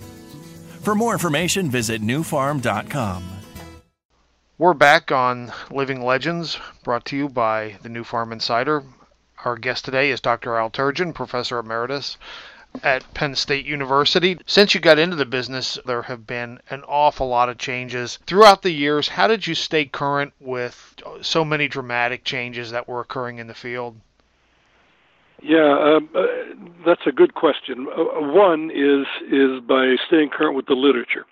For 0.82 0.94
more 0.94 1.12
information, 1.12 1.70
visit 1.70 2.02
nufarm.com. 2.02 3.25
We're 4.58 4.75
back 4.75 5.12
on 5.12 5.52
Living 5.70 6.02
Legends, 6.02 6.58
brought 6.82 7.04
to 7.06 7.16
you 7.16 7.28
by 7.28 7.76
the 7.82 7.90
Nufarm 7.90 8.32
Insider. 8.32 8.82
Our 9.44 9.56
guest 9.56 9.85
today 9.85 10.11
is 10.11 10.20
Dr. 10.20 10.56
Al 10.56 10.70
Turgeon, 10.70 11.14
Professor 11.14 11.58
Emeritus 11.58 12.16
at 12.83 13.12
Penn 13.14 13.35
State 13.35 13.66
University. 13.66 14.38
Since 14.47 14.75
you 14.75 14.80
got 14.80 14.99
into 14.99 15.16
the 15.16 15.26
business, 15.26 15.78
there 15.87 16.02
have 16.02 16.26
been 16.26 16.61
an 16.71 16.83
awful 16.85 17.28
lot 17.28 17.49
of 17.49 17.59
changes 17.59 18.18
throughout 18.26 18.62
the 18.62 18.71
years. 18.71 19.09
How 19.09 19.26
did 19.26 19.47
you 19.47 19.54
stay 19.54 19.85
current 19.85 20.33
with 20.40 20.95
so 21.21 21.45
many 21.45 21.68
dramatic 21.68 22.25
changes 22.25 22.71
that 22.71 22.88
were 22.88 23.00
occurring 23.00 23.38
in 23.38 23.47
the 23.47 23.54
field? 23.54 23.97
Yeah, 25.42 25.97
um, 25.97 26.09
uh, 26.14 26.26
that's 26.85 27.06
a 27.06 27.12
good 27.12 27.35
question. 27.35 27.87
Uh, 27.95 28.33
one 28.33 28.71
is 28.71 29.06
is 29.30 29.61
by 29.61 29.97
staying 30.06 30.30
current 30.30 30.56
with 30.56 30.66
the 30.66 30.75
literature, 30.75 31.26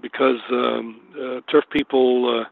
because 0.00 0.40
um, 0.50 1.00
uh, 1.14 1.40
turf 1.50 1.64
people. 1.70 2.40
Uh, 2.40 2.48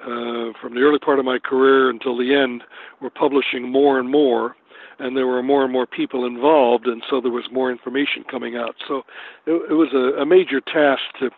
uh, 0.00 0.54
from 0.62 0.74
the 0.74 0.80
early 0.80 0.98
part 0.98 1.18
of 1.18 1.26
my 1.26 1.38
career 1.38 1.90
until 1.90 2.16
the 2.16 2.34
end, 2.34 2.62
were 3.02 3.10
publishing 3.10 3.70
more 3.70 3.98
and 3.98 4.10
more 4.10 4.56
and 5.00 5.16
there 5.16 5.26
were 5.26 5.42
more 5.42 5.64
and 5.64 5.72
more 5.72 5.86
people 5.86 6.24
involved, 6.24 6.86
and 6.86 7.02
so 7.08 7.20
there 7.20 7.32
was 7.32 7.44
more 7.50 7.70
information 7.70 8.24
coming 8.30 8.56
out. 8.56 8.76
So 8.86 9.02
it, 9.46 9.70
it 9.70 9.74
was 9.74 9.92
a, 9.94 10.20
a 10.20 10.26
major 10.26 10.60
task 10.60 11.02
to 11.20 11.30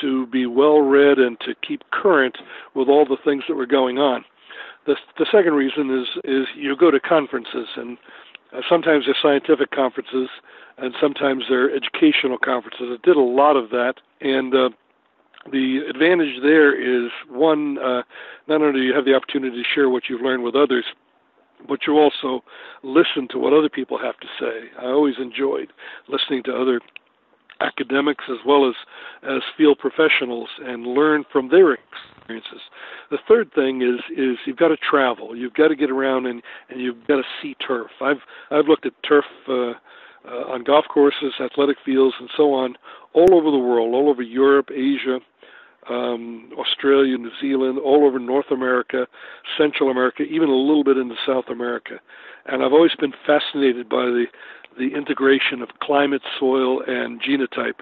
to 0.00 0.26
be 0.26 0.46
well 0.46 0.80
read 0.80 1.18
and 1.18 1.38
to 1.40 1.54
keep 1.66 1.82
current 1.90 2.38
with 2.74 2.88
all 2.88 3.04
the 3.04 3.16
things 3.24 3.44
that 3.48 3.54
were 3.54 3.66
going 3.66 3.98
on. 3.98 4.24
The 4.86 4.96
the 5.18 5.26
second 5.30 5.54
reason 5.54 5.90
is 5.90 6.08
is 6.24 6.46
you 6.54 6.76
go 6.76 6.90
to 6.90 7.00
conferences 7.00 7.68
and 7.76 7.98
uh, 8.52 8.60
sometimes 8.68 9.04
they're 9.06 9.16
scientific 9.20 9.70
conferences 9.70 10.28
and 10.78 10.94
sometimes 11.00 11.44
they're 11.48 11.74
educational 11.74 12.38
conferences. 12.38 12.86
I 12.90 13.06
did 13.06 13.16
a 13.16 13.20
lot 13.20 13.56
of 13.56 13.70
that 13.70 13.94
and. 14.20 14.54
Uh, 14.54 14.70
the 15.50 15.78
advantage 15.88 16.42
there 16.42 16.74
is 16.76 17.10
one, 17.30 17.78
uh, 17.78 18.02
not 18.46 18.60
only 18.60 18.80
do 18.80 18.86
you 18.86 18.94
have 18.94 19.06
the 19.06 19.14
opportunity 19.14 19.56
to 19.56 19.68
share 19.74 19.88
what 19.88 20.02
you've 20.06 20.20
learned 20.20 20.42
with 20.42 20.54
others, 20.54 20.84
but 21.68 21.80
you 21.86 21.94
also 21.94 22.42
listen 22.82 23.28
to 23.30 23.38
what 23.38 23.52
other 23.52 23.68
people 23.68 23.98
have 23.98 24.18
to 24.20 24.26
say. 24.38 24.68
I 24.78 24.86
always 24.86 25.14
enjoyed 25.20 25.72
listening 26.08 26.42
to 26.44 26.54
other 26.54 26.80
academics 27.60 28.24
as 28.30 28.38
well 28.46 28.68
as 28.68 28.74
as 29.22 29.42
field 29.56 29.78
professionals 29.78 30.48
and 30.64 30.86
learn 30.86 31.24
from 31.30 31.50
their 31.50 31.74
experiences. 31.74 32.60
The 33.10 33.18
third 33.28 33.52
thing 33.54 33.82
is 33.82 34.00
is 34.16 34.38
you've 34.46 34.56
got 34.56 34.68
to 34.68 34.76
travel. 34.76 35.36
You've 35.36 35.54
got 35.54 35.68
to 35.68 35.76
get 35.76 35.90
around 35.90 36.26
and 36.26 36.42
and 36.68 36.80
you've 36.80 37.06
got 37.06 37.16
to 37.16 37.24
see 37.42 37.54
turf. 37.66 37.90
I've 38.00 38.22
I've 38.50 38.66
looked 38.66 38.86
at 38.86 38.92
turf 39.06 39.24
uh, 39.48 39.72
uh, 40.26 40.52
on 40.52 40.64
golf 40.64 40.84
courses, 40.92 41.32
athletic 41.40 41.76
fields, 41.84 42.14
and 42.20 42.28
so 42.36 42.52
on 42.52 42.76
all 43.12 43.34
over 43.34 43.50
the 43.50 43.58
world, 43.58 43.94
all 43.94 44.08
over 44.08 44.22
Europe, 44.22 44.70
Asia, 44.70 45.18
um, 45.88 46.50
Australia, 46.58 47.16
New 47.16 47.30
Zealand, 47.40 47.78
all 47.78 48.04
over 48.06 48.18
North 48.18 48.50
America, 48.50 49.06
Central 49.56 49.90
America, 49.90 50.22
even 50.22 50.48
a 50.48 50.54
little 50.54 50.84
bit 50.84 50.96
into 50.96 51.14
South 51.26 51.46
America. 51.48 52.00
And 52.46 52.62
I've 52.62 52.72
always 52.72 52.94
been 52.98 53.14
fascinated 53.26 53.88
by 53.88 54.04
the 54.06 54.26
the 54.78 54.94
integration 54.96 55.62
of 55.62 55.68
climate, 55.82 56.22
soil, 56.38 56.80
and 56.86 57.20
genotype, 57.20 57.80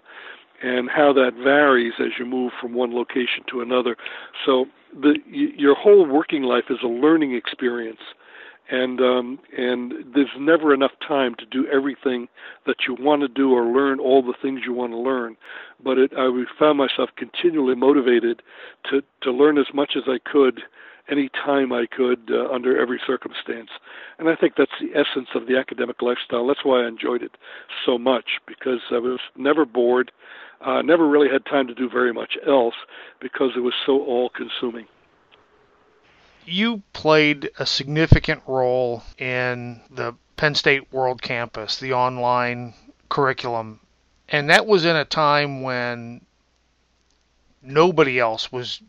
and 0.62 0.88
how 0.88 1.12
that 1.12 1.34
varies 1.34 1.92
as 2.00 2.12
you 2.18 2.24
move 2.24 2.52
from 2.60 2.72
one 2.72 2.94
location 2.94 3.44
to 3.50 3.60
another. 3.60 3.96
So 4.44 4.66
the 4.92 5.18
your 5.26 5.74
whole 5.74 6.06
working 6.06 6.42
life 6.42 6.64
is 6.70 6.78
a 6.82 6.88
learning 6.88 7.34
experience 7.34 8.00
and 8.70 9.00
um, 9.00 9.38
and 9.56 9.92
there's 10.14 10.28
never 10.38 10.74
enough 10.74 10.92
time 11.06 11.34
to 11.38 11.46
do 11.46 11.66
everything 11.68 12.28
that 12.66 12.76
you 12.86 12.96
want 12.98 13.22
to 13.22 13.28
do 13.28 13.52
or 13.52 13.64
learn 13.64 13.98
all 13.98 14.22
the 14.22 14.34
things 14.40 14.60
you 14.64 14.72
want 14.72 14.92
to 14.92 14.98
learn. 14.98 15.36
But 15.82 15.98
it, 15.98 16.12
I 16.16 16.28
found 16.58 16.78
myself 16.78 17.10
continually 17.16 17.74
motivated 17.74 18.42
to 18.90 19.02
to 19.22 19.32
learn 19.32 19.58
as 19.58 19.66
much 19.72 19.92
as 19.96 20.02
I 20.06 20.18
could, 20.30 20.60
any 21.10 21.30
time 21.30 21.72
I 21.72 21.86
could, 21.86 22.30
uh, 22.30 22.52
under 22.52 22.78
every 22.78 23.00
circumstance. 23.06 23.70
And 24.18 24.28
I 24.28 24.36
think 24.36 24.54
that's 24.56 24.70
the 24.80 24.98
essence 24.98 25.28
of 25.34 25.46
the 25.46 25.56
academic 25.58 26.02
lifestyle. 26.02 26.46
That's 26.46 26.64
why 26.64 26.84
I 26.84 26.88
enjoyed 26.88 27.22
it 27.22 27.36
so 27.86 27.96
much 27.98 28.40
because 28.46 28.80
I 28.90 28.98
was 28.98 29.20
never 29.36 29.64
bored. 29.64 30.12
Uh, 30.60 30.82
never 30.82 31.08
really 31.08 31.28
had 31.28 31.46
time 31.46 31.68
to 31.68 31.74
do 31.74 31.88
very 31.88 32.12
much 32.12 32.36
else 32.46 32.74
because 33.20 33.52
it 33.56 33.60
was 33.60 33.74
so 33.86 34.02
all-consuming 34.02 34.86
you 36.48 36.82
played 36.92 37.50
a 37.58 37.66
significant 37.66 38.42
role 38.46 39.02
in 39.18 39.80
the 39.90 40.14
Penn 40.36 40.54
State 40.54 40.92
World 40.92 41.20
Campus, 41.20 41.78
the 41.78 41.92
online 41.92 42.74
curriculum. 43.08 43.80
And 44.28 44.48
that 44.50 44.66
was 44.66 44.84
in 44.84 44.96
a 44.96 45.04
time 45.04 45.62
when 45.62 46.24
nobody 47.62 48.18
else 48.18 48.50
was, 48.50 48.80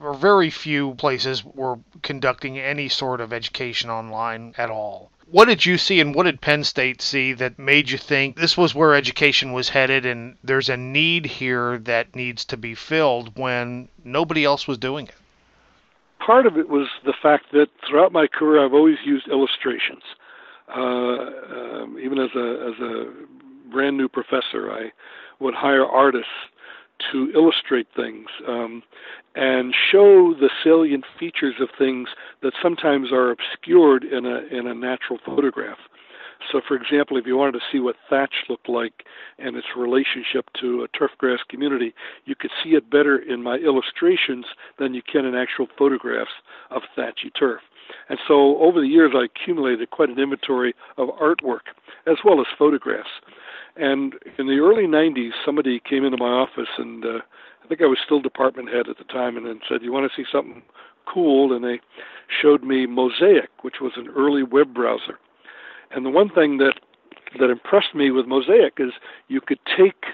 or 0.00 0.14
very 0.14 0.50
few 0.50 0.94
places 0.94 1.44
were 1.44 1.78
conducting 2.02 2.58
any 2.58 2.88
sort 2.88 3.20
of 3.20 3.32
education 3.32 3.90
online 3.90 4.54
at 4.58 4.70
all. 4.70 5.10
What 5.26 5.46
did 5.46 5.64
you 5.64 5.78
see 5.78 6.00
and 6.00 6.14
what 6.14 6.24
did 6.24 6.40
Penn 6.40 6.64
State 6.64 7.00
see 7.00 7.32
that 7.34 7.58
made 7.58 7.90
you 7.90 7.98
think 7.98 8.36
this 8.36 8.56
was 8.56 8.74
where 8.74 8.94
education 8.94 9.52
was 9.52 9.68
headed 9.68 10.04
and 10.04 10.36
there's 10.42 10.68
a 10.68 10.76
need 10.76 11.24
here 11.26 11.78
that 11.78 12.16
needs 12.16 12.44
to 12.46 12.56
be 12.56 12.74
filled 12.74 13.38
when 13.38 13.88
nobody 14.04 14.44
else 14.44 14.66
was 14.66 14.78
doing 14.78 15.06
it? 15.06 15.14
Part 16.24 16.46
of 16.46 16.56
it 16.56 16.68
was 16.68 16.88
the 17.04 17.14
fact 17.22 17.46
that 17.52 17.68
throughout 17.88 18.12
my 18.12 18.26
career 18.26 18.64
I've 18.64 18.74
always 18.74 18.98
used 19.04 19.28
illustrations. 19.28 20.02
Uh, 20.68 20.80
um, 20.80 21.98
even 22.00 22.18
as 22.18 22.30
a 22.36 22.72
as 22.72 22.80
a 22.80 23.70
brand 23.72 23.96
new 23.96 24.08
professor, 24.08 24.70
I 24.70 24.92
would 25.40 25.54
hire 25.54 25.84
artists 25.84 26.28
to 27.12 27.30
illustrate 27.34 27.86
things 27.96 28.26
um, 28.46 28.82
and 29.34 29.74
show 29.90 30.34
the 30.38 30.50
salient 30.62 31.04
features 31.18 31.54
of 31.60 31.68
things 31.78 32.08
that 32.42 32.52
sometimes 32.62 33.10
are 33.12 33.30
obscured 33.30 34.04
in 34.04 34.26
a 34.26 34.40
in 34.50 34.66
a 34.66 34.74
natural 34.74 35.18
photograph. 35.24 35.78
So, 36.50 36.60
for 36.66 36.74
example, 36.74 37.16
if 37.16 37.26
you 37.26 37.36
wanted 37.36 37.52
to 37.52 37.64
see 37.70 37.78
what 37.78 37.96
thatch 38.08 38.44
looked 38.48 38.68
like 38.68 39.04
and 39.38 39.56
its 39.56 39.68
relationship 39.76 40.46
to 40.60 40.84
a 40.84 40.88
turfgrass 40.88 41.38
community, 41.48 41.94
you 42.24 42.34
could 42.34 42.50
see 42.62 42.70
it 42.70 42.90
better 42.90 43.18
in 43.18 43.42
my 43.42 43.56
illustrations 43.56 44.46
than 44.78 44.94
you 44.94 45.02
can 45.02 45.24
in 45.24 45.34
actual 45.34 45.66
photographs 45.78 46.30
of 46.70 46.82
thatchy 46.96 47.30
turf. 47.30 47.60
And 48.08 48.18
so, 48.26 48.58
over 48.58 48.80
the 48.80 48.86
years, 48.86 49.12
I 49.14 49.24
accumulated 49.24 49.90
quite 49.90 50.08
an 50.08 50.18
inventory 50.18 50.74
of 50.96 51.08
artwork 51.08 51.74
as 52.06 52.16
well 52.24 52.40
as 52.40 52.46
photographs. 52.58 53.10
And 53.76 54.14
in 54.38 54.46
the 54.46 54.58
early 54.58 54.86
90s, 54.86 55.30
somebody 55.44 55.80
came 55.88 56.04
into 56.04 56.16
my 56.16 56.28
office, 56.28 56.68
and 56.78 57.04
uh, 57.04 57.18
I 57.64 57.68
think 57.68 57.80
I 57.80 57.86
was 57.86 57.98
still 58.04 58.20
department 58.20 58.68
head 58.68 58.88
at 58.88 58.98
the 58.98 59.04
time, 59.04 59.36
and 59.36 59.46
then 59.46 59.60
said, 59.68 59.82
"You 59.82 59.92
want 59.92 60.10
to 60.10 60.16
see 60.16 60.26
something 60.30 60.62
cool?" 61.06 61.54
And 61.54 61.64
they 61.64 61.80
showed 62.42 62.64
me 62.64 62.86
Mosaic, 62.86 63.50
which 63.62 63.80
was 63.80 63.92
an 63.96 64.08
early 64.08 64.42
web 64.42 64.74
browser 64.74 65.18
and 65.90 66.04
the 66.04 66.10
one 66.10 66.28
thing 66.28 66.58
that 66.58 66.74
that 67.38 67.50
impressed 67.50 67.94
me 67.94 68.10
with 68.10 68.26
Mosaic 68.26 68.74
is 68.78 68.92
you 69.28 69.40
could 69.40 69.60
take 69.76 70.04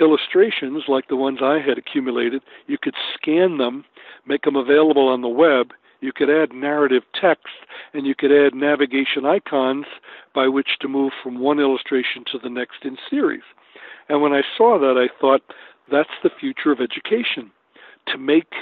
illustrations 0.00 0.84
like 0.88 1.08
the 1.08 1.16
ones 1.16 1.38
I 1.42 1.58
had 1.58 1.76
accumulated, 1.76 2.42
you 2.66 2.78
could 2.80 2.94
scan 3.14 3.58
them, 3.58 3.84
make 4.26 4.42
them 4.42 4.56
available 4.56 5.08
on 5.08 5.20
the 5.20 5.28
web, 5.28 5.72
you 6.00 6.12
could 6.12 6.30
add 6.30 6.52
narrative 6.52 7.02
text, 7.18 7.46
and 7.92 8.06
you 8.06 8.14
could 8.14 8.32
add 8.32 8.54
navigation 8.54 9.24
icons 9.24 9.84
by 10.34 10.48
which 10.48 10.78
to 10.80 10.88
move 10.88 11.12
from 11.22 11.38
one 11.38 11.60
illustration 11.60 12.24
to 12.32 12.38
the 12.38 12.50
next 12.50 12.84
in 12.84 12.96
series. 13.08 13.42
And 14.08 14.20
when 14.20 14.32
I 14.32 14.42
saw 14.56 14.78
that, 14.78 14.96
I 14.98 15.08
thought 15.20 15.42
that's 15.90 16.10
the 16.22 16.30
future 16.40 16.72
of 16.72 16.80
education 16.80 17.50
to 18.08 18.18
make 18.18 18.52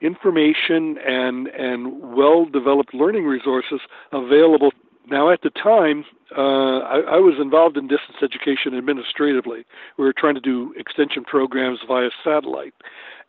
information 0.00 0.98
and 1.06 1.48
and 1.48 2.14
well 2.14 2.44
developed 2.44 2.92
learning 2.92 3.24
resources 3.24 3.80
available 4.12 4.70
now, 5.08 5.30
at 5.30 5.42
the 5.42 5.50
time, 5.50 6.04
uh, 6.36 6.78
I, 6.80 6.98
I 6.98 7.16
was 7.18 7.34
involved 7.40 7.76
in 7.76 7.86
distance 7.86 8.18
education 8.22 8.76
administratively. 8.76 9.64
We 9.96 10.04
were 10.04 10.14
trying 10.16 10.34
to 10.34 10.40
do 10.40 10.74
extension 10.76 11.22
programs 11.22 11.78
via 11.86 12.10
satellite, 12.24 12.74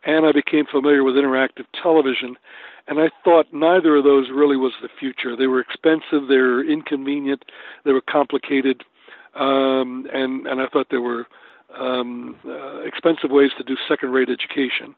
and 0.04 0.26
I 0.26 0.32
became 0.32 0.66
familiar 0.66 1.04
with 1.04 1.14
interactive 1.14 1.66
television. 1.80 2.36
And 2.88 2.98
I 2.98 3.10
thought 3.22 3.46
neither 3.52 3.96
of 3.96 4.04
those 4.04 4.28
really 4.30 4.56
was 4.56 4.72
the 4.82 4.88
future. 4.98 5.36
They 5.36 5.46
were 5.46 5.60
expensive, 5.60 6.26
they 6.28 6.38
were 6.38 6.64
inconvenient, 6.64 7.44
they 7.84 7.92
were 7.92 8.00
complicated, 8.00 8.82
um, 9.34 10.06
and 10.12 10.46
and 10.46 10.60
I 10.60 10.66
thought 10.68 10.88
they 10.90 10.96
were 10.96 11.26
um, 11.78 12.36
uh, 12.46 12.80
expensive 12.80 13.30
ways 13.30 13.50
to 13.58 13.62
do 13.62 13.76
second-rate 13.86 14.30
education. 14.30 14.94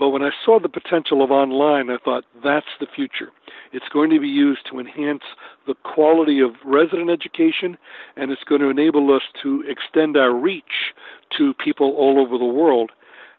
But 0.00 0.08
when 0.08 0.22
I 0.22 0.30
saw 0.46 0.58
the 0.58 0.70
potential 0.70 1.22
of 1.22 1.30
online, 1.30 1.90
I 1.90 1.98
thought 2.02 2.24
that's 2.42 2.72
the 2.80 2.86
future. 2.86 3.32
It's 3.70 3.88
going 3.92 4.08
to 4.08 4.18
be 4.18 4.28
used 4.28 4.62
to 4.70 4.80
enhance 4.80 5.22
the 5.66 5.74
quality 5.74 6.40
of 6.40 6.52
resident 6.64 7.10
education, 7.10 7.76
and 8.16 8.32
it's 8.32 8.42
going 8.44 8.62
to 8.62 8.70
enable 8.70 9.14
us 9.14 9.22
to 9.42 9.62
extend 9.68 10.16
our 10.16 10.32
reach 10.32 10.94
to 11.36 11.52
people 11.62 11.92
all 11.98 12.18
over 12.18 12.38
the 12.38 12.46
world. 12.46 12.92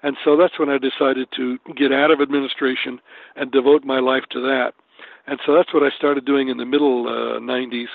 And 0.04 0.16
so 0.24 0.38
that's 0.38 0.60
when 0.60 0.70
I 0.70 0.78
decided 0.78 1.30
to 1.36 1.58
get 1.76 1.92
out 1.92 2.12
of 2.12 2.22
administration 2.22 3.00
and 3.36 3.52
devote 3.52 3.84
my 3.84 4.00
life 4.00 4.24
to 4.30 4.40
that. 4.42 4.74
And 5.26 5.40
so 5.44 5.56
that's 5.56 5.74
what 5.74 5.84
I 5.84 5.90
started 5.98 6.26
doing 6.26 6.50
in 6.50 6.58
the 6.58 6.66
middle 6.66 7.08
uh, 7.08 7.40
90s 7.40 7.90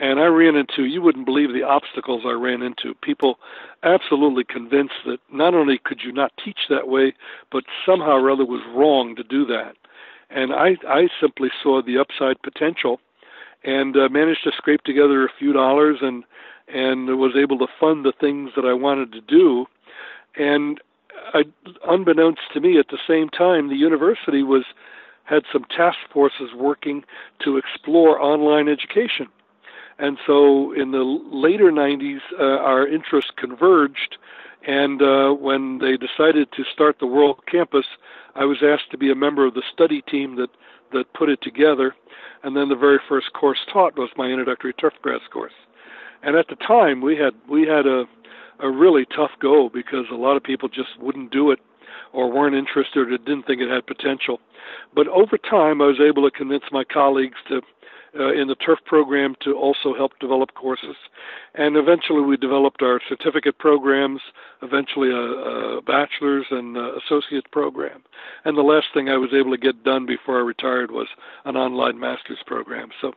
and 0.00 0.18
I 0.18 0.26
ran 0.26 0.56
into, 0.56 0.86
you 0.86 1.02
wouldn't 1.02 1.26
believe 1.26 1.52
the 1.52 1.62
obstacles 1.62 2.22
I 2.24 2.32
ran 2.32 2.62
into. 2.62 2.94
People 3.02 3.38
absolutely 3.82 4.44
convinced 4.44 4.94
that 5.04 5.18
not 5.30 5.54
only 5.54 5.76
could 5.76 6.00
you 6.02 6.10
not 6.10 6.32
teach 6.42 6.60
that 6.70 6.88
way, 6.88 7.12
but 7.52 7.64
somehow 7.84 8.12
or 8.12 8.30
other 8.30 8.46
was 8.46 8.62
wrong 8.74 9.14
to 9.16 9.22
do 9.22 9.44
that. 9.46 9.76
And 10.30 10.54
I, 10.54 10.76
I 10.88 11.08
simply 11.20 11.50
saw 11.62 11.82
the 11.82 11.98
upside 11.98 12.40
potential 12.40 12.98
and 13.62 13.94
uh, 13.94 14.08
managed 14.08 14.42
to 14.44 14.52
scrape 14.56 14.84
together 14.84 15.22
a 15.22 15.32
few 15.38 15.52
dollars 15.52 15.98
and, 16.00 16.24
and 16.72 17.18
was 17.18 17.36
able 17.36 17.58
to 17.58 17.66
fund 17.78 18.06
the 18.06 18.14
things 18.18 18.52
that 18.56 18.64
I 18.64 18.72
wanted 18.72 19.12
to 19.12 19.20
do. 19.20 19.66
And 20.34 20.80
I, 21.34 21.42
unbeknownst 21.86 22.40
to 22.54 22.60
me, 22.60 22.78
at 22.78 22.88
the 22.88 22.98
same 23.06 23.28
time, 23.28 23.68
the 23.68 23.76
university 23.76 24.42
was 24.42 24.64
had 25.24 25.42
some 25.52 25.64
task 25.64 25.98
forces 26.10 26.54
working 26.56 27.04
to 27.44 27.58
explore 27.58 28.18
online 28.20 28.66
education 28.66 29.28
and 30.00 30.18
so 30.26 30.72
in 30.72 30.92
the 30.92 31.02
later 31.30 31.70
90s, 31.70 32.20
uh, 32.38 32.42
our 32.42 32.86
interests 32.86 33.30
converged. 33.36 34.16
And 34.66 35.00
uh, 35.00 35.30
when 35.32 35.78
they 35.78 35.96
decided 35.96 36.52
to 36.52 36.64
start 36.72 36.98
the 36.98 37.06
World 37.06 37.40
Campus, 37.46 37.86
I 38.34 38.44
was 38.44 38.58
asked 38.62 38.90
to 38.90 38.98
be 38.98 39.10
a 39.10 39.14
member 39.14 39.46
of 39.46 39.54
the 39.54 39.62
study 39.72 40.02
team 40.02 40.36
that, 40.36 40.50
that 40.92 41.12
put 41.14 41.28
it 41.28 41.40
together. 41.42 41.94
And 42.42 42.56
then 42.56 42.68
the 42.68 42.76
very 42.76 42.98
first 43.08 43.32
course 43.32 43.58
taught 43.72 43.98
was 43.98 44.10
my 44.16 44.26
introductory 44.26 44.72
turfgrass 44.74 45.20
course. 45.30 45.52
And 46.22 46.36
at 46.36 46.48
the 46.48 46.56
time, 46.56 47.00
we 47.00 47.16
had 47.16 47.32
we 47.48 47.66
had 47.66 47.86
a 47.86 48.04
a 48.58 48.70
really 48.70 49.06
tough 49.06 49.30
go 49.40 49.70
because 49.70 50.04
a 50.10 50.16
lot 50.16 50.36
of 50.36 50.42
people 50.42 50.68
just 50.68 50.98
wouldn't 50.98 51.32
do 51.32 51.50
it 51.50 51.60
or 52.12 52.30
weren't 52.30 52.54
interested 52.54 53.10
or 53.10 53.18
didn't 53.18 53.44
think 53.46 53.60
it 53.60 53.70
had 53.70 53.86
potential. 53.86 54.38
But 54.94 55.08
over 55.08 55.38
time, 55.38 55.80
I 55.80 55.86
was 55.86 56.00
able 56.00 56.28
to 56.28 56.36
convince 56.36 56.64
my 56.70 56.84
colleagues 56.84 57.38
to 57.48 57.62
uh, 58.18 58.32
in 58.32 58.48
the 58.48 58.54
turf 58.54 58.78
program 58.86 59.34
to 59.42 59.54
also 59.54 59.94
help 59.94 60.18
develop 60.18 60.54
courses. 60.54 60.96
And 61.54 61.76
eventually 61.76 62.22
we 62.22 62.36
developed 62.36 62.82
our 62.82 63.00
certificate 63.08 63.58
programs, 63.58 64.20
eventually 64.62 65.10
a, 65.10 65.78
a 65.78 65.82
bachelor's 65.82 66.46
and 66.50 66.76
a 66.76 66.96
associate 66.96 67.50
program. 67.50 68.02
And 68.44 68.56
the 68.56 68.62
last 68.62 68.88
thing 68.94 69.08
I 69.08 69.16
was 69.16 69.30
able 69.32 69.50
to 69.50 69.58
get 69.58 69.84
done 69.84 70.06
before 70.06 70.38
I 70.38 70.42
retired 70.42 70.90
was 70.90 71.08
an 71.44 71.56
online 71.56 71.98
master's 71.98 72.42
program. 72.46 72.90
So 73.00 73.12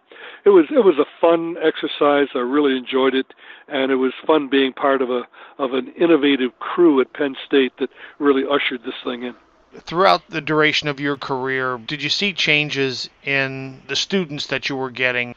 it 0.45 0.49
was 0.49 0.65
it 0.69 0.83
was 0.83 0.97
a 0.99 1.05
fun 1.21 1.55
exercise. 1.63 2.27
I 2.35 2.39
really 2.39 2.77
enjoyed 2.77 3.15
it, 3.15 3.27
and 3.67 3.91
it 3.91 3.95
was 3.95 4.13
fun 4.25 4.49
being 4.49 4.73
part 4.73 5.01
of 5.01 5.09
a 5.09 5.23
of 5.57 5.73
an 5.73 5.93
innovative 5.99 6.57
crew 6.59 7.01
at 7.01 7.13
Penn 7.13 7.35
State 7.45 7.73
that 7.79 7.89
really 8.19 8.43
ushered 8.49 8.81
this 8.83 8.95
thing 9.03 9.23
in 9.23 9.35
throughout 9.81 10.21
the 10.29 10.41
duration 10.41 10.87
of 10.87 10.99
your 10.99 11.17
career, 11.17 11.77
did 11.77 12.01
you 12.01 12.09
see 12.09 12.33
changes 12.33 13.09
in 13.23 13.81
the 13.87 13.95
students 13.95 14.47
that 14.47 14.69
you 14.69 14.75
were 14.75 14.91
getting? 14.91 15.35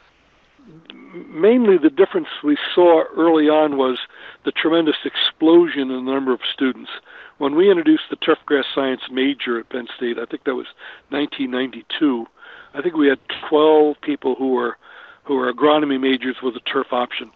Mainly, 1.15 1.79
the 1.79 1.91
difference 1.91 2.29
we 2.45 2.57
saw 2.75 3.05
early 3.17 3.49
on 3.49 3.77
was 3.77 3.99
the 4.45 4.53
tremendous 4.53 4.97
explosion 5.05 5.91
in 5.91 6.05
the 6.05 6.13
number 6.13 6.33
of 6.33 6.41
students. 6.53 6.91
When 7.39 7.55
we 7.55 7.71
introduced 7.71 8.05
the 8.11 8.17
turfgrass 8.17 8.65
science 8.75 9.03
major 9.11 9.59
at 9.59 9.69
Penn 9.69 9.89
State, 9.97 10.19
I 10.19 10.25
think 10.27 10.45
that 10.45 10.55
was 10.55 10.67
1992. 11.11 12.27
I 12.75 12.83
think 12.83 12.97
we 12.97 13.09
had 13.09 13.19
12 13.49 13.97
people 14.01 14.35
who 14.35 14.53
were 14.53 14.77
who 15.25 15.35
were 15.35 15.53
agronomy 15.53 16.01
majors 16.01 16.37
with 16.41 16.55
a 16.55 16.61
turf 16.61 16.93
option. 16.93 17.33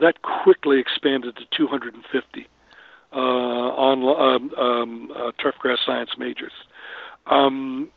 That 0.00 0.22
quickly 0.22 0.80
expanded 0.80 1.36
to 1.36 1.44
250 1.56 2.48
uh, 3.12 3.16
on 3.16 4.02
um, 4.02 4.58
um, 4.58 5.12
uh, 5.14 5.32
turfgrass 5.42 5.78
science 5.84 6.10
majors. 6.18 6.52
Um, 7.26 7.90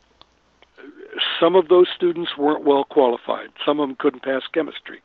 some 1.38 1.54
of 1.54 1.68
those 1.68 1.86
students 1.94 2.36
weren't 2.36 2.64
well 2.64 2.84
qualified. 2.84 3.48
Some 3.64 3.80
of 3.80 3.88
them 3.88 3.96
couldn't 3.98 4.22
pass 4.22 4.42
chemistry. 4.52 5.00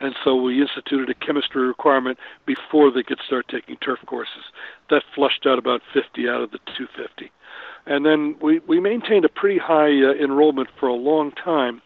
And 0.00 0.14
so 0.22 0.36
we 0.36 0.60
instituted 0.60 1.08
a 1.08 1.14
chemistry 1.14 1.66
requirement 1.66 2.18
before 2.44 2.90
they 2.90 3.02
could 3.02 3.18
start 3.26 3.46
taking 3.48 3.76
turf 3.76 3.98
courses. 4.06 4.44
That 4.90 5.02
flushed 5.14 5.46
out 5.46 5.58
about 5.58 5.80
50 5.94 6.28
out 6.28 6.42
of 6.42 6.50
the 6.50 6.58
250. 6.76 7.30
And 7.86 8.04
then 8.04 8.36
we, 8.40 8.58
we 8.60 8.80
maintained 8.80 9.24
a 9.24 9.28
pretty 9.28 9.58
high 9.58 10.02
uh, 10.02 10.12
enrollment 10.22 10.68
for 10.78 10.88
a 10.88 10.94
long 10.94 11.32
time. 11.32 11.80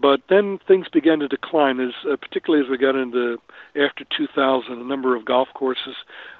But 0.00 0.20
then 0.28 0.58
things 0.66 0.86
began 0.92 1.20
to 1.20 1.28
decline, 1.28 1.80
as 1.80 1.92
uh, 2.10 2.16
particularly 2.16 2.64
as 2.64 2.70
we 2.70 2.78
got 2.78 2.96
into 2.96 3.38
after 3.74 4.04
2000. 4.16 4.72
A 4.72 4.84
number 4.84 5.16
of 5.16 5.24
golf 5.24 5.48
courses 5.54 5.96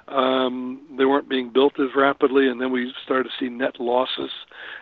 um, 0.07 0.81
they 0.97 1.05
weren't 1.05 1.27
being 1.27 1.49
built 1.49 1.79
as 1.79 1.95
rapidly, 1.95 2.47
and 2.47 2.61
then 2.61 2.71
we 2.71 2.93
started 3.03 3.25
to 3.25 3.29
see 3.39 3.49
net 3.49 3.79
losses, 3.79 4.31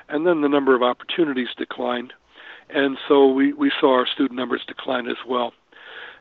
and 0.07 0.25
then 0.25 0.41
the 0.41 0.49
number 0.49 0.75
of 0.75 0.83
opportunities 0.83 1.47
declined, 1.57 2.13
and 2.69 2.97
so 3.07 3.27
we 3.27 3.53
we 3.53 3.71
saw 3.79 3.93
our 3.93 4.07
student 4.07 4.37
numbers 4.37 4.63
decline 4.67 5.07
as 5.07 5.17
well. 5.27 5.53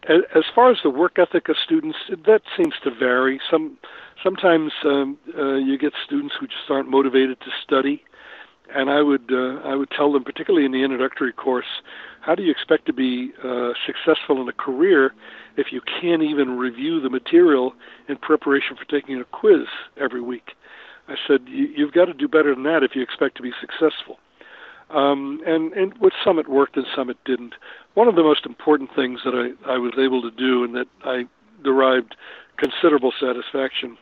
As 0.09 0.45
far 0.55 0.71
as 0.71 0.79
the 0.83 0.91
work 0.91 1.19
ethic 1.19 1.49
of 1.49 1.57
students, 1.65 1.97
that 2.27 2.43
seems 2.57 2.75
to 2.85 2.91
vary. 2.91 3.41
Some 3.51 3.79
sometimes 4.23 4.73
um, 4.85 5.19
uh, 5.37 5.55
you 5.55 5.79
get 5.79 5.93
students 6.05 6.35
who 6.39 6.47
just 6.47 6.71
aren't 6.71 6.91
motivated 6.91 7.41
to 7.41 7.51
study, 7.63 8.03
and 8.75 8.89
I 8.89 9.03
would 9.03 9.31
uh, 9.31 9.61
I 9.69 9.75
would 9.75 9.91
tell 9.91 10.13
them, 10.13 10.25
particularly 10.25 10.65
in 10.65 10.73
the 10.73 10.83
introductory 10.83 11.33
course, 11.33 11.83
how 12.25 12.35
do 12.35 12.43
you 12.43 12.51
expect 12.51 12.87
to 12.87 12.93
be 12.93 13.33
uh, 13.45 13.73
successful 13.87 14.41
in 14.41 14.49
a 14.49 14.53
career 14.53 15.13
if 15.57 15.67
you 15.73 15.83
can't 15.83 16.23
even 16.23 16.57
review 16.57 17.01
the 17.01 17.11
material 17.11 17.75
in 18.09 18.17
preparation 18.17 18.77
for 18.77 18.85
taking 18.87 19.21
a 19.21 19.25
quiz 19.25 19.67
every 20.01 20.23
week? 20.23 20.53
I 21.07 21.17
said 21.29 21.43
you've 21.47 21.93
got 21.93 22.07
to 22.07 22.15
do 22.15 22.27
better 22.27 22.55
than 22.55 22.65
that 22.65 22.83
if 22.83 22.97
you 22.97 23.03
expect 23.03 23.37
to 23.37 23.43
be 23.43 23.53
successful. 23.61 24.19
Um, 24.91 25.43
and 25.47 25.73
and 25.75 25.99
with 25.99 26.15
some 26.25 26.39
it 26.39 26.49
worked 26.49 26.77
and 26.77 26.87
some 26.97 27.11
it 27.11 27.19
didn't. 27.25 27.55
One 27.95 28.09
of 28.09 28.17
the 28.17 28.23
most 28.23 28.47
important 28.47 28.91
things 28.95 29.21
that 29.25 29.35
I, 29.35 29.73
I 29.73 29.79
was 29.79 29.93
able 29.99 30.23
to 30.23 30.31
do 30.31 30.65
and 30.65 30.75
that 30.75 30.87
I 31.05 31.25
derived 31.63 32.17
considerable 32.57 33.13
satisfaction 33.21 33.99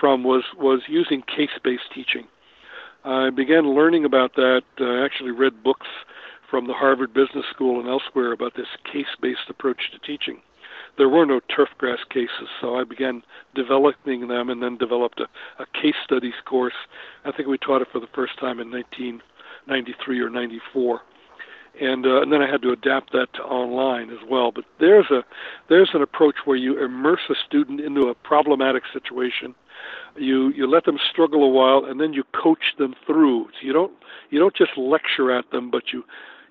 from 0.00 0.24
was 0.24 0.42
was 0.58 0.82
using 0.88 1.22
case-based 1.22 1.92
teaching. 1.94 2.26
I 3.04 3.30
began 3.30 3.74
learning 3.74 4.04
about 4.04 4.34
that. 4.34 4.62
I 4.78 5.04
actually 5.04 5.32
read 5.32 5.62
books 5.62 5.88
from 6.52 6.66
the 6.66 6.74
Harvard 6.74 7.14
Business 7.14 7.46
School 7.50 7.80
and 7.80 7.88
elsewhere 7.88 8.32
about 8.32 8.54
this 8.54 8.66
case 8.84 9.06
based 9.22 9.48
approach 9.48 9.90
to 9.90 9.98
teaching. 10.06 10.42
There 10.98 11.08
were 11.08 11.24
no 11.24 11.40
turfgrass 11.48 12.06
cases, 12.10 12.48
so 12.60 12.76
I 12.76 12.84
began 12.84 13.22
developing 13.54 14.28
them 14.28 14.50
and 14.50 14.62
then 14.62 14.76
developed 14.76 15.20
a, 15.20 15.62
a 15.62 15.66
case 15.72 15.94
studies 16.04 16.34
course. 16.44 16.74
I 17.24 17.32
think 17.32 17.48
we 17.48 17.56
taught 17.56 17.80
it 17.80 17.88
for 17.90 18.00
the 18.00 18.14
first 18.14 18.38
time 18.38 18.60
in 18.60 18.70
1993 18.70 20.20
or 20.20 20.28
94 20.28 21.00
and 21.80 22.04
uh, 22.04 22.20
and 22.20 22.30
then 22.30 22.42
I 22.42 22.50
had 22.50 22.60
to 22.62 22.70
adapt 22.70 23.12
that 23.12 23.32
to 23.32 23.42
online 23.42 24.10
as 24.10 24.18
well. 24.28 24.52
But 24.52 24.64
there's 24.78 25.10
a 25.10 25.24
there's 25.70 25.90
an 25.94 26.02
approach 26.02 26.34
where 26.44 26.56
you 26.56 26.84
immerse 26.84 27.22
a 27.30 27.34
student 27.46 27.80
into 27.80 28.08
a 28.08 28.14
problematic 28.14 28.82
situation, 28.92 29.54
you 30.16 30.50
you 30.50 30.66
let 30.66 30.84
them 30.84 30.98
struggle 31.10 31.42
a 31.44 31.48
while, 31.48 31.84
and 31.86 32.00
then 32.00 32.12
you 32.12 32.24
coach 32.34 32.74
them 32.78 32.94
through. 33.06 33.44
So 33.44 33.66
you 33.66 33.72
don't 33.72 33.92
you 34.30 34.38
don't 34.38 34.54
just 34.54 34.76
lecture 34.76 35.30
at 35.30 35.50
them, 35.50 35.70
but 35.70 35.92
you 35.92 36.04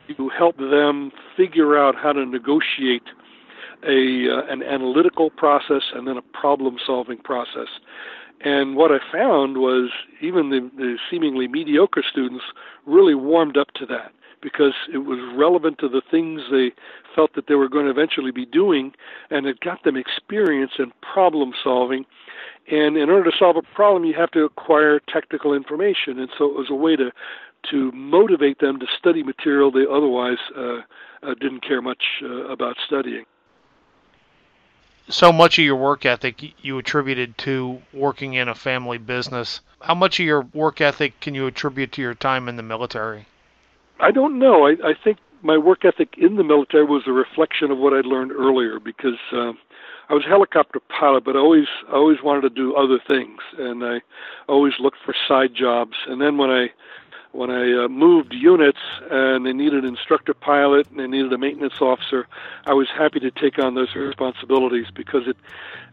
you 0.07 0.29
help 0.29 0.57
them 0.57 1.11
figure 1.35 1.77
out 1.77 1.95
how 1.95 2.13
to 2.13 2.25
negotiate 2.25 3.03
a 3.83 4.27
uh, 4.29 4.45
an 4.51 4.63
analytical 4.63 5.29
process 5.29 5.83
and 5.93 6.07
then 6.07 6.17
a 6.17 6.21
problem 6.21 6.77
solving 6.85 7.17
process. 7.17 7.67
And 8.43 8.75
what 8.75 8.91
I 8.91 8.97
found 9.11 9.57
was 9.57 9.91
even 10.19 10.49
the, 10.49 10.69
the 10.75 10.97
seemingly 11.09 11.47
mediocre 11.47 12.03
students 12.09 12.43
really 12.85 13.13
warmed 13.13 13.55
up 13.57 13.71
to 13.75 13.85
that 13.87 14.11
because 14.41 14.73
it 14.91 14.99
was 14.99 15.19
relevant 15.37 15.77
to 15.77 15.87
the 15.87 16.01
things 16.09 16.41
they 16.51 16.71
felt 17.15 17.35
that 17.35 17.45
they 17.47 17.53
were 17.53 17.69
going 17.69 17.85
to 17.85 17.91
eventually 17.91 18.31
be 18.31 18.45
doing, 18.45 18.91
and 19.29 19.45
it 19.45 19.59
got 19.59 19.83
them 19.83 19.95
experience 19.95 20.71
in 20.79 20.91
problem 21.01 21.53
solving. 21.63 22.05
And 22.71 22.97
in 22.97 23.09
order 23.09 23.29
to 23.29 23.37
solve 23.37 23.57
a 23.57 23.75
problem, 23.75 24.05
you 24.05 24.15
have 24.15 24.31
to 24.31 24.43
acquire 24.43 24.99
technical 25.07 25.53
information, 25.53 26.19
and 26.19 26.29
so 26.37 26.45
it 26.45 26.55
was 26.55 26.67
a 26.71 26.75
way 26.75 26.95
to 26.95 27.11
to 27.69 27.91
motivate 27.91 28.59
them 28.59 28.79
to 28.79 28.85
study 28.97 29.23
material 29.23 29.71
they 29.71 29.85
otherwise 29.89 30.37
uh, 30.57 30.77
uh, 31.23 31.33
didn't 31.39 31.61
care 31.61 31.81
much 31.81 32.03
uh, 32.23 32.47
about 32.47 32.75
studying. 32.85 33.25
So 35.09 35.31
much 35.31 35.59
of 35.59 35.65
your 35.65 35.75
work 35.75 36.05
ethic 36.05 36.41
you 36.63 36.77
attributed 36.77 37.37
to 37.39 37.81
working 37.93 38.33
in 38.33 38.47
a 38.47 38.55
family 38.55 38.97
business. 38.97 39.61
How 39.81 39.95
much 39.95 40.19
of 40.19 40.25
your 40.25 40.41
work 40.53 40.79
ethic 40.79 41.19
can 41.19 41.35
you 41.35 41.47
attribute 41.47 41.91
to 41.93 42.01
your 42.01 42.13
time 42.13 42.47
in 42.47 42.55
the 42.55 42.63
military? 42.63 43.25
I 43.99 44.11
don't 44.11 44.39
know. 44.39 44.67
I, 44.67 44.71
I 44.83 44.93
think 45.03 45.17
my 45.41 45.57
work 45.57 45.85
ethic 45.85 46.15
in 46.17 46.35
the 46.35 46.43
military 46.43 46.85
was 46.85 47.03
a 47.07 47.11
reflection 47.11 47.71
of 47.71 47.77
what 47.77 47.93
I'd 47.93 48.05
learned 48.05 48.31
earlier 48.31 48.79
because 48.79 49.19
uh, 49.33 49.53
I 50.09 50.13
was 50.13 50.23
a 50.25 50.29
helicopter 50.29 50.79
pilot, 50.99 51.23
but 51.23 51.35
I 51.35 51.39
always 51.39 51.67
I 51.89 51.93
always 51.93 52.21
wanted 52.23 52.41
to 52.41 52.49
do 52.49 52.75
other 52.75 52.99
things, 53.07 53.39
and 53.57 53.83
I 53.83 54.01
always 54.47 54.73
looked 54.79 54.97
for 55.05 55.15
side 55.27 55.55
jobs. 55.55 55.95
And 56.07 56.21
then 56.21 56.37
when 56.37 56.49
I 56.49 56.67
when 57.31 57.49
I 57.49 57.85
uh, 57.85 57.87
moved 57.87 58.33
units 58.33 58.79
and 59.09 59.45
they 59.45 59.53
needed 59.53 59.83
an 59.83 59.89
instructor 59.89 60.33
pilot 60.33 60.89
and 60.89 60.99
they 60.99 61.07
needed 61.07 61.31
a 61.31 61.37
maintenance 61.37 61.79
officer, 61.79 62.27
I 62.65 62.73
was 62.73 62.87
happy 62.89 63.19
to 63.21 63.31
take 63.31 63.57
on 63.57 63.75
those 63.75 63.95
responsibilities 63.95 64.87
because 64.93 65.27
it 65.27 65.37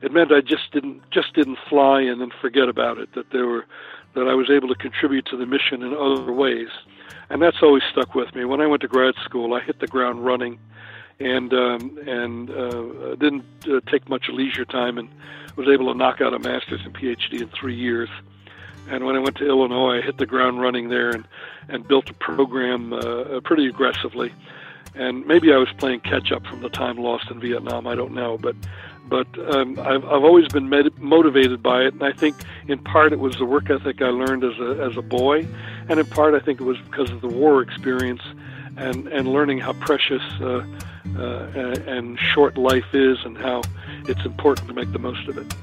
it 0.03 0.13
meant 0.13 0.33
I 0.33 0.41
just 0.41 0.73
didn't 0.73 1.09
just 1.11 1.35
didn't 1.35 1.59
fly 1.69 2.01
and 2.03 2.21
then 2.21 2.31
forget 2.41 2.69
about 2.69 2.99
it. 2.99 3.13
That 3.15 3.31
there 3.31 3.47
were 3.47 3.67
that 4.15 4.27
I 4.27 4.35
was 4.35 4.51
able 4.51 4.69
to 4.69 4.75
contribute 4.75 5.27
to 5.27 5.37
the 5.37 5.47
mission 5.47 5.83
in 5.83 5.95
other 5.95 6.33
ways 6.33 6.69
and 7.31 7.43
that's 7.43 7.63
always 7.63 7.83
stuck 7.91 8.15
with 8.15 8.35
me. 8.35 8.45
When 8.45 8.61
I 8.61 8.67
went 8.67 8.83
to 8.83 8.89
grad 8.89 9.15
school, 9.25 9.55
I 9.55 9.61
hit 9.61 9.81
the 9.81 9.87
ground 9.87 10.25
running, 10.25 10.59
and 11.21 11.53
um, 11.53 11.99
and 12.07 12.51
uh, 12.51 13.15
didn't 13.17 13.45
uh, 13.67 13.81
take 13.91 14.09
much 14.09 14.29
leisure 14.29 14.65
time, 14.65 14.99
and 14.99 15.09
was 15.57 15.69
able 15.69 15.93
to 15.93 15.99
knock 15.99 16.21
out 16.21 16.35
a 16.35 16.39
master's 16.39 16.81
and 16.85 16.95
PhD 16.95 17.43
in 17.43 17.49
three 17.49 17.75
years. 17.75 18.09
And 18.89 19.05
when 19.05 19.17
I 19.17 19.19
went 19.19 19.37
to 19.37 19.47
Illinois, 19.47 19.99
I 19.99 20.01
hit 20.01 20.19
the 20.19 20.27
ground 20.27 20.61
running 20.61 20.89
there 20.89 21.11
and 21.11 21.27
and 21.69 21.87
built 21.87 22.09
a 22.09 22.15
program 22.15 22.93
uh, 22.93 23.41
pretty 23.45 23.67
aggressively. 23.67 24.33
And 24.95 25.27
maybe 25.27 25.53
I 25.53 25.59
was 25.59 25.69
playing 25.77 26.01
catch 26.01 26.33
up 26.33 26.47
from 26.47 26.63
the 26.63 26.71
time 26.71 26.97
lost 26.97 27.31
in 27.31 27.41
Vietnam. 27.41 27.87
I 27.87 27.95
don't 27.95 28.15
know, 28.15 28.39
but 28.39 28.57
but 29.09 29.27
um, 29.55 29.79
I've, 29.81 30.05
I've 30.05 30.25
always 30.25 30.49
been 30.49 30.69
med- 30.69 30.99
motivated 30.99 31.63
by 31.63 31.83
it, 31.83 31.95
and 31.95 32.03
I 32.03 32.13
think 32.13 32.37
in 32.67 32.79
part 32.79 33.13
it 33.13 33.19
was 33.19 33.37
the 33.37 33.45
work 33.45 33.71
ethic 33.71 34.03
I 34.03 34.09
learned 34.09 34.45
as 34.45 34.59
a 34.59 34.83
as 34.83 34.97
a 34.97 35.03
boy, 35.03 35.47
and 35.89 35.99
in 35.99 36.07
part 36.07 36.35
I 36.35 36.41
think 36.41 36.61
it 36.61 36.65
was 36.65 36.79
because 36.91 37.11
of 37.11 37.21
the 37.21 37.29
war 37.29 37.63
experience 37.63 38.23
and 38.77 39.09
and 39.09 39.29
learning 39.29 39.59
how 39.59 39.73
precious 39.75 40.23
uh, 40.41 40.65
uh, 41.17 41.75
and 41.87 42.19
short 42.19 42.57
life 42.59 42.95
is, 42.95 43.19
and 43.25 43.37
how 43.37 43.63
it's 44.07 44.25
important 44.25 44.69
to 44.69 44.75
make 44.75 44.93
the 44.93 44.99
most 44.99 45.27
of 45.29 45.39
it. 45.39 45.55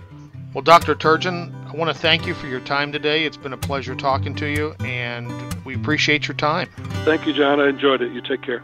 Well, 0.56 0.62
Dr. 0.62 0.96
Turgeon, 0.96 1.54
I 1.68 1.76
want 1.76 1.94
to 1.94 2.02
thank 2.02 2.26
you 2.26 2.34
for 2.34 2.48
your 2.48 2.62
time 2.62 2.94
today. 2.94 3.26
It's 3.26 3.36
been 3.36 3.52
a 3.52 3.58
pleasure 3.58 3.94
talking 3.94 4.34
to 4.36 4.46
you, 4.46 4.74
and 4.86 5.30
we 5.66 5.76
appreciate 5.76 6.30
your 6.30 6.38
time. 6.38 6.70
Thank 7.04 7.28
you, 7.28 7.34
John. 7.34 7.60
I 7.60 7.68
enjoyed 7.68 8.02
it. 8.02 8.14
You 8.14 8.22
take 8.22 8.42
care. 8.42 8.64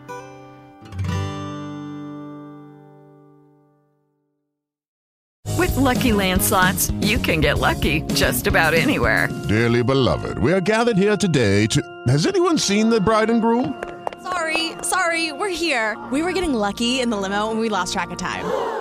With 5.58 5.76
Lucky 5.76 6.14
Land 6.14 6.42
slots, 6.42 6.92
you 7.02 7.18
can 7.18 7.42
get 7.42 7.60
lucky 7.60 8.04
just 8.14 8.48
about 8.48 8.74
anywhere. 8.74 9.28
Dearly 9.50 9.84
beloved, 9.84 10.38
we 10.38 10.54
are 10.54 10.62
gathered 10.62 10.96
here 10.96 11.18
today 11.18 11.68
to. 11.68 12.04
Has 12.08 12.26
anyone 12.26 12.58
seen 12.58 12.90
the 12.90 13.02
bride 13.02 13.30
and 13.30 13.42
groom? 13.42 13.84
Sorry, 14.24 14.72
sorry, 14.82 15.34
we're 15.34 15.50
here. 15.50 16.02
We 16.10 16.24
were 16.24 16.32
getting 16.32 16.54
lucky 16.54 17.02
in 17.02 17.10
the 17.10 17.18
limo 17.18 17.52
and 17.52 17.60
we 17.60 17.68
lost 17.68 17.92
track 17.92 18.12
of 18.12 18.18
time. 18.18 18.81